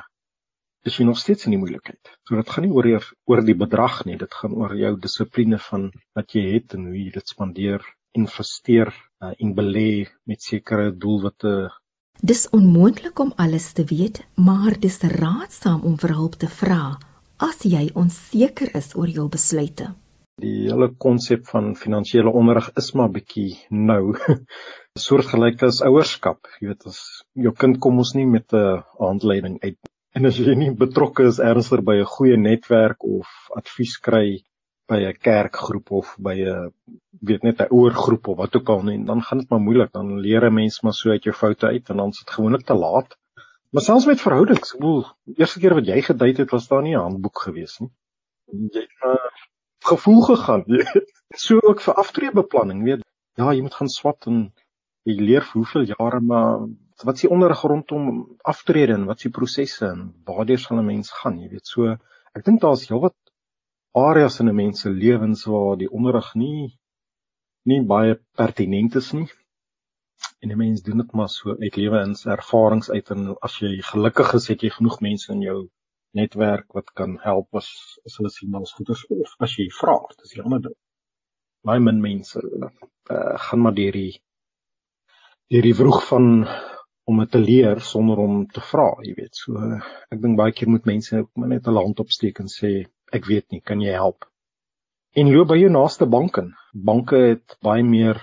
is 0.86 1.00
jy 1.00 1.06
nog 1.06 1.20
steeds 1.20 1.48
in 1.48 1.56
die 1.56 1.60
moeilikheid. 1.62 2.12
So 2.28 2.36
dit 2.36 2.50
gaan 2.50 2.68
nie 2.68 2.74
oor 2.76 2.88
oor 3.28 3.42
die 3.46 3.58
bedrag 3.58 4.06
nie, 4.06 4.18
dit 4.18 4.34
gaan 4.42 4.54
oor 4.56 4.76
jou 4.78 4.94
dissipline 5.02 5.60
van 5.70 5.90
wat 6.16 6.36
jy 6.36 6.46
het 6.54 6.78
en 6.78 6.88
hoe 6.88 6.96
jy 6.98 7.12
dit 7.18 7.34
spandeer, 7.34 7.84
investeer 8.18 8.94
uh, 8.94 9.34
en 9.34 9.54
belê 9.58 10.08
met 10.26 10.42
sekere 10.42 10.92
doelwitte. 10.92 11.70
Dis 12.22 12.48
onmoontlik 12.56 13.20
om 13.20 13.34
alles 13.38 13.74
te 13.78 13.86
weet, 13.86 14.24
maar 14.36 14.80
dis 14.80 15.02
raadsaam 15.02 15.84
om 15.86 15.98
vir 16.02 16.16
hulp 16.18 16.40
te 16.42 16.50
vra 16.50 16.98
as 17.38 17.62
jy 17.70 17.92
onseker 17.94 18.72
is 18.78 18.96
oor 18.98 19.10
jou 19.14 19.28
besluite. 19.30 19.92
Die 20.42 20.68
hele 20.70 20.92
konsep 21.02 21.48
van 21.50 21.72
finansiële 21.78 22.30
onderrig 22.30 22.70
is 22.78 22.92
maar 22.98 23.10
bietjie 23.14 23.58
nou 23.74 24.16
soortgelyk 25.06 25.64
as 25.66 25.82
ouerskap. 25.86 26.50
Jy 26.62 26.72
weet 26.72 26.90
as 26.90 27.00
jou 27.34 27.54
kind 27.58 27.80
kom 27.82 28.02
ons 28.02 28.14
nie 28.18 28.26
met 28.26 28.54
'n 28.54 28.84
handleiding 29.02 29.58
uit 29.62 29.78
En 30.18 30.26
as 30.26 30.38
jy 30.42 30.54
nie 30.58 30.72
betrokke 30.74 31.28
is 31.30 31.38
ernstig 31.48 31.84
by 31.86 31.94
'n 32.02 32.12
goeie 32.12 32.38
netwerk 32.42 33.04
of 33.06 33.28
advies 33.60 33.98
kry 34.06 34.40
by 34.90 34.98
'n 35.10 35.20
kerkgroep 35.26 35.92
of 36.00 36.16
by 36.28 36.34
'n 36.54 36.72
weet 37.30 37.44
net 37.44 37.62
'n 37.62 37.68
ouer 37.78 37.94
groep 38.04 38.30
of 38.32 38.38
wat 38.38 38.56
ook 38.58 38.70
al 38.76 38.82
nie, 38.88 38.98
dan 39.10 39.22
gaan 39.22 39.44
dit 39.44 39.50
maar 39.50 39.62
moeilik. 39.66 39.92
Dan 39.92 40.20
leer 40.26 40.48
'n 40.48 40.54
mens 40.54 40.82
maar 40.82 40.94
so 40.94 41.10
uit 41.10 41.24
jou 41.24 41.36
foute 41.36 41.68
uit 41.68 41.90
en 41.90 41.98
dan 41.98 42.10
is 42.16 42.24
dit 42.24 42.34
gewoonlik 42.36 42.66
te 42.66 42.74
laat. 42.74 43.18
Maar 43.70 43.84
selfs 43.84 44.06
met 44.06 44.22
verhoudings, 44.22 44.74
ek 44.74 44.80
bedoel, 44.80 45.06
die 45.26 45.38
eerste 45.38 45.60
keer 45.60 45.74
wat 45.74 45.86
jy 45.86 46.02
gedate 46.02 46.42
het, 46.42 46.52
was 46.52 46.68
daar 46.68 46.82
nie 46.82 46.96
'n 46.96 47.06
handboek 47.08 47.42
gewees 47.46 47.78
nie. 47.80 47.92
Jy 48.74 48.82
het 48.82 48.98
uh, 49.06 49.30
gevoel 49.92 50.22
gegaan. 50.22 50.64
so 51.46 51.60
ook 51.62 51.82
vir 51.82 51.94
aftreebeplanning, 51.94 52.84
weet. 52.84 53.06
Ja, 53.36 53.54
jy 53.54 53.62
moet 53.62 53.80
gaan 53.80 53.90
swat 53.90 54.26
en 54.26 54.54
jy 55.04 55.20
leer 55.20 55.44
vir 55.46 55.62
hoeveel 55.62 55.94
jare 55.94 56.20
maar 56.20 56.66
wat 57.06 57.16
is 57.16 57.26
die 57.26 57.30
onderrig 57.30 57.62
rondom 57.62 58.38
aftrede 58.42 58.94
en 58.94 59.06
wat 59.06 59.22
is 59.22 59.28
die 59.28 59.36
prosesse 59.38 59.86
en 59.86 60.14
waartoe 60.26 60.58
sal 60.58 60.80
'n 60.80 60.86
mens 60.86 61.12
gaan, 61.12 61.40
jy 61.40 61.50
weet. 61.50 61.68
So 61.68 61.98
ek 62.36 62.46
dink 62.46 62.62
daar's 62.62 62.88
heelwat 62.90 63.16
areas 63.94 64.40
in 64.40 64.50
'n 64.50 64.56
mens 64.56 64.82
se 64.82 64.90
lewens 64.90 65.46
waar 65.46 65.78
die 65.78 65.92
onderrig 65.92 66.34
nie 66.36 66.78
nie 67.66 67.82
baie 67.84 68.16
pertinent 68.36 68.96
is 68.96 69.12
nie. 69.14 69.28
En 70.42 70.52
'n 70.52 70.58
mens 70.58 70.82
doen 70.82 70.98
dit 70.98 71.14
maar 71.14 71.30
so 71.30 71.56
uit 71.60 71.76
lewens 71.76 72.26
ervarings 72.26 72.90
uit 72.90 73.10
en 73.12 73.36
as 73.42 73.60
jy 73.60 73.82
gelukkig 73.82 74.34
is, 74.34 74.48
het 74.48 74.62
jy 74.62 74.70
genoeg 74.70 75.00
mense 75.02 75.32
in 75.32 75.42
jou 75.42 75.70
netwerk 76.14 76.74
wat 76.74 76.94
kan 76.94 77.18
help 77.24 77.56
as 77.56 78.00
as 78.06 78.18
hulle 78.18 78.30
sien 78.30 78.56
ons 78.56 78.74
goeders 78.74 79.06
of 79.10 79.36
as 79.40 79.58
jy 79.58 79.68
vra, 79.80 79.98
dis 80.22 80.34
die 80.34 80.42
ander 80.42 80.62
ding. 80.62 80.78
Baie 81.64 81.80
min 81.80 82.02
mense 82.02 82.42
uh, 82.42 83.38
gaan 83.46 83.62
maar 83.62 83.74
deur 83.74 83.92
die 83.92 84.22
deur 85.52 85.64
die 85.64 85.76
vroeg 85.76 86.02
van 86.08 86.26
om 87.08 87.20
dit 87.24 87.32
te 87.32 87.40
leer 87.40 87.80
sonder 87.80 88.20
om 88.20 88.40
te 88.52 88.62
vra, 88.72 88.88
jy 89.06 89.14
weet. 89.16 89.36
So 89.40 89.60
ek 90.12 90.22
dink 90.24 90.38
baie 90.40 90.56
keer 90.56 90.72
moet 90.74 90.88
mense 90.90 91.22
net 91.54 91.68
'n 91.68 91.80
hand 91.80 92.00
opsteek 92.04 92.42
en 92.44 92.52
sê 92.52 92.72
ek 93.14 93.30
weet 93.32 93.52
nie, 93.52 93.62
kan 93.62 93.82
jy 93.82 93.94
help? 93.96 94.26
En 95.16 95.32
loop 95.32 95.48
by 95.48 95.58
jou 95.58 95.70
naaste 95.72 96.06
bank 96.06 96.38
in. 96.38 96.52
Banke 96.74 97.18
het 97.30 97.56
baie 97.64 97.84
meer 97.84 98.20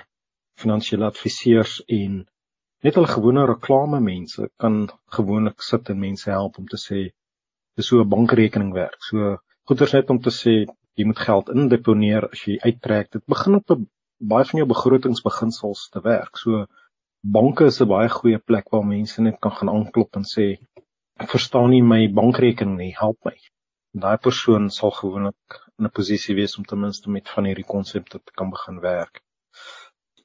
finansiële 0.61 1.09
adviseurs 1.09 1.81
en 1.88 2.27
net 2.85 2.99
al 3.01 3.09
gewone 3.09 3.47
reklame 3.49 4.01
mense 4.01 4.51
kan 4.61 4.88
gewoonlik 5.16 5.62
sit 5.62 5.88
en 5.90 5.99
mense 5.99 6.31
help 6.31 6.59
om 6.59 6.68
te 6.68 6.77
sê 6.77 7.01
dis 7.77 7.87
so 7.88 8.03
'n 8.03 8.09
bankrekening 8.09 8.73
werk. 8.73 9.01
So 9.11 9.38
goeders 9.66 9.92
net 9.92 10.11
om 10.11 10.20
te 10.20 10.31
sê 10.31 10.55
jy 10.94 11.05
moet 11.07 11.18
geld 11.18 11.49
indeponeer 11.49 12.29
as 12.31 12.44
jy 12.47 12.59
uittrek. 12.61 13.11
Dit 13.11 13.25
begin 13.27 13.55
op 13.55 13.70
'n 13.70 13.88
baie 14.20 14.44
van 14.44 14.59
jou 14.59 14.68
begrotingsbeginsels 14.68 15.88
te 15.88 16.01
werk. 16.01 16.37
So 16.37 16.66
banke 17.24 17.64
is 17.72 17.80
'n 17.80 17.88
baie 17.88 18.08
goeie 18.08 18.38
plek 18.38 18.70
waar 18.72 18.84
mense 18.84 19.22
net 19.22 19.40
kan 19.40 19.52
gaan 19.56 19.70
aanklop 19.76 20.16
en 20.16 20.24
sê 20.34 20.44
ek 21.22 21.30
verstaan 21.30 21.70
nie 21.70 21.82
my 21.82 22.08
bankrekening 22.20 22.76
nie, 22.76 22.94
help 23.00 23.18
my. 23.24 23.37
Daai 24.04 24.18
persoon 24.18 24.70
sal 24.70 24.90
gewoonlik 24.90 25.60
in 25.78 25.87
'n 25.87 25.96
posisie 25.98 26.34
wees 26.34 26.58
om 26.58 26.64
ten 26.64 26.80
minste 26.80 27.10
met 27.10 27.28
van 27.28 27.44
hierdie 27.44 27.70
konsepte 27.74 28.18
te 28.18 28.32
kan 28.32 28.50
begin 28.50 28.80
werk. 28.80 29.22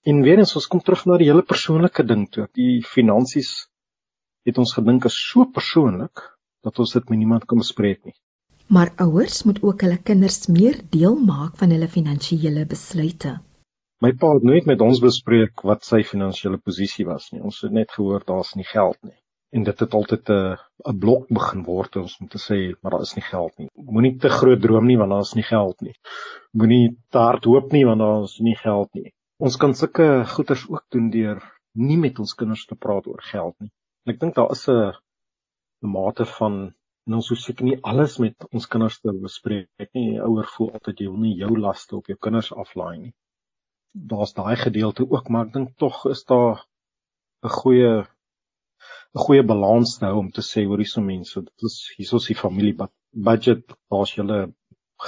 En 0.04 0.22
weer 0.22 0.40
eens 0.40 0.56
ons 0.56 0.68
kom 0.68 0.82
terug 0.82 1.06
na 1.06 1.18
die 1.18 1.30
hele 1.32 1.42
persoonlike 1.42 2.04
ding 2.04 2.30
toe. 2.32 2.48
Die 2.54 2.84
finansies 2.84 3.70
het 4.46 4.58
ons 4.58 4.74
gedink 4.74 5.06
is 5.06 5.18
so 5.32 5.46
persoonlik 5.46 6.24
dat 6.64 6.80
ons 6.80 6.94
dit 6.94 7.10
met 7.10 7.20
niemand 7.20 7.46
kan 7.46 7.58
bespreek 7.58 8.04
nie. 8.06 8.16
Maar 8.68 8.92
ouers 8.98 9.44
moet 9.44 9.64
ook 9.64 9.82
hulle 9.82 9.98
kinders 9.98 10.48
meer 10.48 10.82
deel 10.90 11.16
maak 11.16 11.58
van 11.58 11.70
hulle 11.70 11.88
finansiële 11.88 12.66
besluite. 12.66 13.40
My 14.06 14.14
pa 14.20 14.28
het 14.32 14.46
nooit 14.48 14.68
met 14.70 14.80
ons 14.84 15.00
bespreek 15.04 15.62
wat 15.70 15.82
sy 15.84 15.98
finansiële 16.08 16.58
posisie 16.68 17.04
was 17.08 17.26
nie. 17.34 17.42
Ons 17.50 17.58
het 17.66 17.74
net 17.78 17.90
gehoor 17.96 18.24
daar's 18.30 18.54
nie 18.56 18.68
geld 18.68 18.96
nie. 19.04 19.18
En 19.52 19.66
dit 19.68 19.84
het 19.84 19.98
altyd 20.00 20.32
'n 20.36 20.56
'n 20.92 21.00
blok 21.06 21.26
begin 21.40 21.66
word 21.66 21.98
ons 22.02 22.14
om 22.22 22.30
te 22.36 22.40
sê 22.44 22.60
maar 22.80 22.96
daar 22.96 23.04
is 23.08 23.16
nie 23.18 23.26
geld 23.26 23.58
nie. 23.60 23.68
Moenie 23.98 24.14
te 24.26 24.32
groot 24.38 24.62
droom 24.62 24.88
nie 24.88 24.98
want 25.02 25.12
daar 25.16 25.28
is 25.28 25.36
nie 25.40 25.48
geld 25.50 25.82
nie. 25.82 25.94
Moenie 26.54 26.88
te 27.12 27.26
hard 27.26 27.44
hoop 27.52 27.76
nie 27.76 27.84
want 27.92 28.00
daar 28.06 28.24
is 28.24 28.38
nie 28.40 28.56
geld 28.64 28.94
nie. 28.94 29.12
Ons 29.38 29.58
kan 29.58 29.74
sulke 29.74 30.10
goeders 30.36 30.66
ook 30.70 30.86
doen 30.96 31.10
deur 31.10 31.44
nie 31.74 31.98
met 31.98 32.20
ons 32.20 32.34
kinders 32.34 32.66
te 32.66 32.76
praat 32.76 33.06
oor 33.08 33.22
geld 33.34 33.56
nie. 33.60 33.72
En 34.06 34.14
ek 34.14 34.20
dink 34.20 34.36
daar 34.36 34.52
is 34.52 34.68
'n 34.70 34.94
'n 35.84 35.92
mate 35.98 36.26
van 36.40 36.74
en 37.08 37.14
ons 37.14 37.30
hoef 37.30 37.40
seker 37.40 37.66
nie 37.66 37.82
alles 37.84 38.18
met 38.18 38.36
ons 38.54 38.68
kinders 38.68 39.00
te 39.02 39.12
bespreek 39.12 39.68
nie. 39.94 40.12
Die 40.12 40.22
ouer 40.22 40.48
voel 40.56 40.72
altyd 40.72 41.00
jy 41.00 41.08
wil 41.08 41.24
nie 41.28 41.36
jou 41.36 41.58
laste 41.60 41.98
op 41.98 42.08
jou 42.08 42.18
kinders 42.18 42.54
aflaai 42.54 42.98
nie 42.98 43.14
daar's 43.92 44.34
daai 44.34 44.56
gedeelte 44.56 45.06
ook, 45.10 45.30
maar 45.30 45.48
ek 45.48 45.54
dink 45.54 45.70
tog 45.78 46.06
is 46.10 46.24
daar 46.30 46.66
'n 47.44 47.54
goeie 47.60 47.94
'n 49.16 49.24
goeie 49.26 49.44
balans 49.44 50.00
nou 50.02 50.14
om 50.18 50.30
te 50.32 50.42
sê 50.42 50.66
hoor 50.66 50.82
hierso 50.84 51.02
mense, 51.02 51.42
dit 51.42 51.64
is 51.70 51.78
hierso 51.98 52.20
die 52.28 52.36
familie 52.36 52.76
budget, 53.30 53.64
daar's 53.90 54.14
julle 54.16 54.40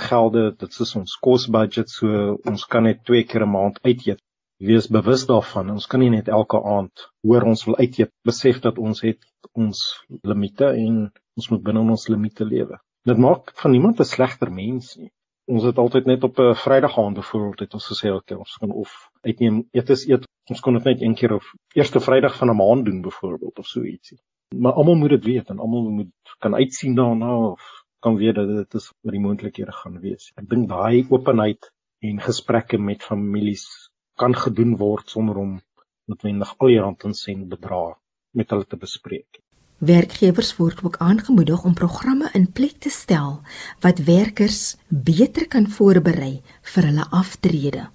gelde, 0.08 0.44
dit 0.63 0.80
is 0.86 0.96
ons 0.96 1.17
kosbudget, 1.28 1.89
so 1.89 2.38
ons 2.52 2.65
kan 2.65 2.84
net 2.84 3.06
twee 3.06 3.24
keer 3.24 3.44
'n 3.46 3.56
maand 3.58 3.80
uit 3.84 4.08
eet. 4.08 4.22
Wees 4.70 4.88
bewus 4.88 5.26
daarvan. 5.26 5.72
Ons 5.72 5.88
kan 5.88 6.00
nie 6.00 6.10
net 6.10 6.28
elke 6.28 6.60
aand 6.63 7.10
hoor 7.24 7.44
ons 7.44 7.65
wil 7.65 7.78
uit 7.78 8.00
eet, 8.00 8.13
besef 8.24 8.62
dat 8.62 8.78
ons 8.78 9.02
het 9.02 9.22
ons 9.54 9.80
limite 10.24 10.65
en 10.65 11.12
ons 11.38 11.50
moet 11.50 11.63
binne 11.63 11.82
ons 11.82 12.08
limite 12.08 12.46
lewe. 12.46 12.78
Dit 13.06 13.17
maak 13.17 13.52
van 13.62 13.72
niemand 13.72 14.00
'n 14.00 14.06
slegter 14.06 14.52
mens 14.52 14.98
nie 14.98 15.12
ons 15.45 15.63
het 15.63 15.77
altyd 15.77 16.06
net 16.06 16.23
op 16.23 16.39
'n 16.39 16.56
Vrydag 16.56 16.97
aand 16.97 17.15
byvoorbeeld 17.15 17.60
het 17.60 17.73
ons 17.73 17.88
gesê 17.91 18.12
okay 18.13 18.38
ons 18.38 18.56
gaan 18.60 18.71
of 18.71 19.10
uitneem 19.21 19.67
etes 19.71 20.06
eet. 20.08 20.27
Ons 20.49 20.60
kon 20.60 20.73
dit 20.73 20.84
net 20.84 21.01
een 21.01 21.15
keer 21.15 21.34
of 21.34 21.54
eerste 21.73 21.99
Vrydag 21.99 22.38
van 22.38 22.49
'n 22.49 22.56
maand 22.56 22.86
doen 22.86 23.01
byvoorbeeld 23.01 23.60
of 23.60 23.67
so 23.67 23.84
ietsie. 23.84 24.19
Maar 24.56 24.73
almal 24.73 24.95
moet 24.95 25.10
dit 25.10 25.23
weet 25.23 25.49
en 25.49 25.60
almal 25.60 25.89
moet 25.89 26.36
kan 26.39 26.56
uitsien 26.56 26.95
daarna 26.95 27.38
of 27.51 27.84
kan 27.99 28.15
weet 28.15 28.36
dat 28.36 28.47
dit 28.47 28.73
is 28.73 28.93
wat 29.01 29.12
die 29.12 29.21
moontlikhede 29.21 29.71
gaan 29.71 29.99
wees. 29.99 30.32
Ek 30.36 30.49
dink 30.49 30.69
daai 30.69 31.06
openheid 31.10 31.71
en 31.99 32.19
gesprekke 32.19 32.77
met 32.77 33.04
families 33.04 33.89
kan 34.15 34.36
gedoen 34.36 34.77
word 34.77 35.10
sonder 35.10 35.38
om 35.38 35.62
noodwendig 36.06 36.56
al 36.58 36.67
die 36.67 36.80
rand 36.80 37.04
en 37.04 37.13
sent 37.13 37.47
bedrag 37.49 37.97
met 38.32 38.49
hulle 38.49 38.65
te 38.65 38.77
bespreek 38.77 39.41
Werkgewers 39.82 40.52
word 40.60 40.84
ook 40.86 40.98
aangemoedig 41.02 41.63
om 41.65 41.74
programme 41.74 42.28
in 42.38 42.44
plek 42.54 42.76
te 42.86 42.89
stel 42.94 43.39
wat 43.82 44.04
werkers 44.06 44.60
beter 44.88 45.48
kan 45.50 45.65
voorberei 45.78 46.44
vir 46.74 46.86
hulle 46.86 47.06
aftrede. 47.10 47.88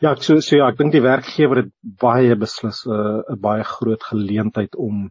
Ja, 0.00 0.14
ek 0.14 0.24
so 0.24 0.38
so 0.40 0.56
ja, 0.56 0.70
ek 0.72 0.78
dink 0.78 0.94
die 0.94 1.02
werkgewer 1.04 1.60
het 1.60 1.68
baie 2.00 2.32
beslis 2.40 2.80
eh, 2.86 2.92
'n 2.96 3.36
uh, 3.36 3.36
baie 3.48 3.66
groot 3.72 4.06
geleentheid 4.12 4.78
om 4.86 5.10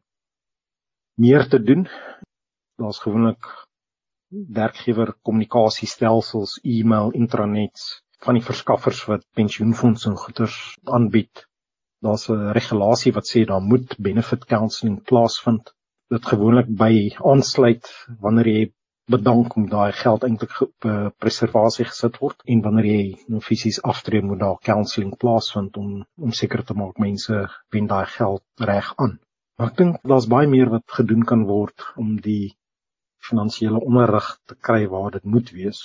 meer 1.21 1.45
te 1.49 1.59
doen. 1.61 1.85
Daar's 2.81 3.03
gewoonlik 3.05 3.45
werkgewer 4.57 5.13
kommunikasiestelsels, 5.21 6.57
e-mail, 6.63 7.13
intranets 7.13 8.01
van 8.25 8.41
die 8.41 8.45
verskaffers 8.49 9.05
wat 9.05 9.29
pensioenfondse 9.37 10.09
en 10.09 10.17
goederes 10.17 10.57
aanbied. 10.97 11.45
Daar's 12.01 12.25
'n 12.29 12.57
regulasie 12.57 13.13
wat 13.13 13.29
sê 13.29 13.45
daar 13.45 13.61
moet 13.61 13.95
benefit 13.97 14.49
counselling 14.49 14.97
plaasvind 15.03 15.75
dit 16.13 16.31
gewoonlik 16.31 16.69
by 16.79 16.93
aansluit 17.33 17.89
wanneer 18.21 18.49
jy 18.51 18.63
bedank 19.11 19.55
om 19.59 19.65
daai 19.69 19.91
geld 19.99 20.23
eintlik 20.23 20.53
op 20.63 20.87
uh, 20.87 21.09
preservasie 21.19 21.85
gesit 21.89 22.19
word 22.21 22.43
en 22.53 22.61
wanneer 22.63 22.87
jy 22.87 23.03
nou 23.33 23.41
fisies 23.43 23.81
aftree 23.91 24.23
moet 24.23 24.39
daar 24.43 24.59
counselling 24.69 25.15
plaasvind 25.23 25.77
om 25.81 25.89
om 26.27 26.35
seker 26.39 26.63
te 26.63 26.77
maak 26.79 27.01
mense 27.03 27.41
wen 27.75 27.89
daai 27.91 28.05
geld 28.17 28.67
reg 28.71 28.93
aan. 29.05 29.17
Maar 29.57 29.73
ek 29.73 29.79
dink 29.81 29.99
daar's 30.11 30.29
baie 30.35 30.47
meer 30.53 30.71
wat 30.75 30.95
gedoen 30.99 31.25
kan 31.31 31.43
word 31.49 31.87
om 32.03 32.15
die 32.27 32.53
finansiële 33.27 33.81
onderrig 33.83 34.29
te 34.47 34.55
kry 34.69 34.85
waar 34.93 35.11
dit 35.17 35.27
moet 35.35 35.51
wees 35.57 35.83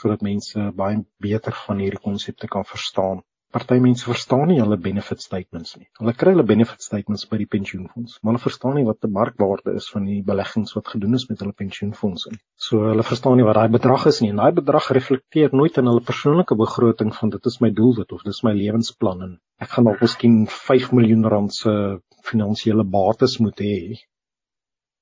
sodat 0.00 0.24
mense 0.24 0.70
baie 0.76 1.02
beter 1.20 1.56
van 1.66 1.82
hierdie 1.82 2.00
konsepte 2.00 2.48
kan 2.48 2.64
verstaan 2.64 3.20
Party 3.50 3.80
mense 3.82 4.06
verstaan 4.06 4.46
nie 4.46 4.60
hulle 4.60 4.76
benefit 4.78 5.22
statements 5.24 5.72
nie. 5.74 5.88
Hulle 5.98 6.12
kry 6.14 6.30
hulle 6.36 6.44
benefit 6.46 6.84
statements 6.84 7.24
by 7.26 7.40
die 7.40 7.48
pensioenfonds, 7.50 8.20
maar 8.20 8.36
hulle 8.36 8.42
verstaan 8.44 8.76
nie 8.78 8.84
wat 8.86 9.00
die 9.02 9.10
markwaarde 9.10 9.72
is 9.80 9.88
van 9.90 10.04
die 10.06 10.20
beleggings 10.28 10.76
wat 10.76 10.92
gedoen 10.92 11.18
is 11.18 11.24
met 11.30 11.42
hulle 11.42 11.56
pensioenfonds 11.58 12.28
nie. 12.30 12.38
So 12.66 12.84
hulle 12.86 13.02
verstaan 13.08 13.40
nie 13.40 13.46
wat 13.48 13.58
daai 13.58 13.72
bedrag 13.74 14.04
is 14.10 14.20
nie. 14.22 14.30
En 14.30 14.38
daai 14.38 14.54
bedrag 14.60 14.86
reflekteer 14.94 15.56
nooit 15.60 15.80
in 15.82 15.90
hulle 15.90 16.04
persoonlike 16.06 16.54
begroting 16.60 17.10
van 17.16 17.32
dit 17.34 17.48
is 17.50 17.58
my 17.64 17.72
doelwit 17.80 18.14
of 18.14 18.22
dis 18.28 18.38
my 18.46 18.52
lewensplan 18.54 19.24
en 19.26 19.32
ek 19.66 19.74
gaan 19.74 19.88
dalk 19.90 20.04
miskien 20.06 20.36
5 20.58 20.92
miljoen 20.98 21.26
rand 21.34 21.54
se 21.54 21.72
finansiële 22.30 22.84
bates 22.94 23.38
moet 23.42 23.64
hê 23.64 23.80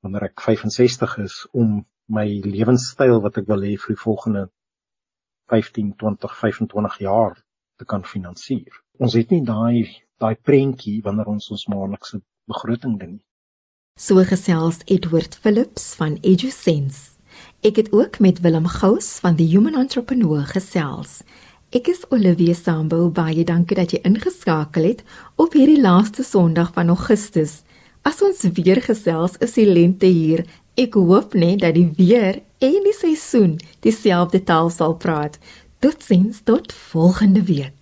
wanneer 0.07 0.31
ek 0.31 0.41
65 0.47 1.19
is 1.27 1.37
om 1.53 1.83
my 2.09 2.25
lewenstyl 2.49 3.21
wat 3.27 3.43
ek 3.43 3.51
wil 3.53 3.67
hê 3.69 3.75
vir 3.77 3.93
die 3.93 4.01
volgende 4.07 4.47
15, 5.53 5.93
20, 6.01 6.35
25 6.41 6.99
jaar 7.05 7.37
te 7.79 7.87
kan 7.87 8.05
finansier. 8.05 8.83
Ons 8.99 9.15
het 9.19 9.31
nie 9.31 9.45
daai 9.47 9.89
daai 10.19 10.35
prentjie 10.35 10.99
wanneer 11.05 11.29
ons 11.31 11.51
ons 11.55 11.69
maandelikse 11.71 12.19
begroting 12.51 12.97
doen 12.99 13.13
nie. 13.17 13.25
So 13.99 14.23
gesels 14.27 14.81
Edward 14.87 15.37
Phillips 15.43 15.93
van 15.99 16.19
EduSense. 16.23 17.15
Ek 17.63 17.79
het 17.79 17.93
ook 17.95 18.19
met 18.23 18.41
Willem 18.43 18.67
Gous 18.67 19.19
van 19.23 19.39
die 19.39 19.47
Human 19.51 19.79
Entrepreneur 19.79 20.43
gesels. 20.47 21.21
Ek 21.75 21.91
is 21.93 22.05
Olivia 22.15 22.55
Sambo, 22.55 23.11
baie 23.15 23.45
dankie 23.45 23.77
dat 23.77 23.93
jy 23.93 24.01
ingeskakel 24.09 24.87
het 24.89 25.03
op 25.37 25.55
hierdie 25.59 25.81
laaste 25.83 26.25
Sondag 26.27 26.73
van 26.75 26.95
Augustus. 26.95 27.63
As 28.07 28.23
ons 28.25 28.47
weer 28.57 28.81
gesels, 28.83 29.37
is 29.45 29.53
die 29.59 29.67
lente 29.67 30.07
hier. 30.07 30.45
Ek 30.79 30.95
hoop 30.95 31.35
net 31.35 31.61
dat 31.67 31.75
die 31.77 31.91
weer 31.99 32.39
en 32.65 32.79
die 32.87 32.95
seisoen 32.97 33.59
dieselfde 33.85 34.41
taal 34.47 34.71
sal 34.71 34.95
praat. 34.97 35.37
Totsiens 35.81 36.41
tot 36.45 36.73
volgende 36.73 37.43
week. 37.43 37.78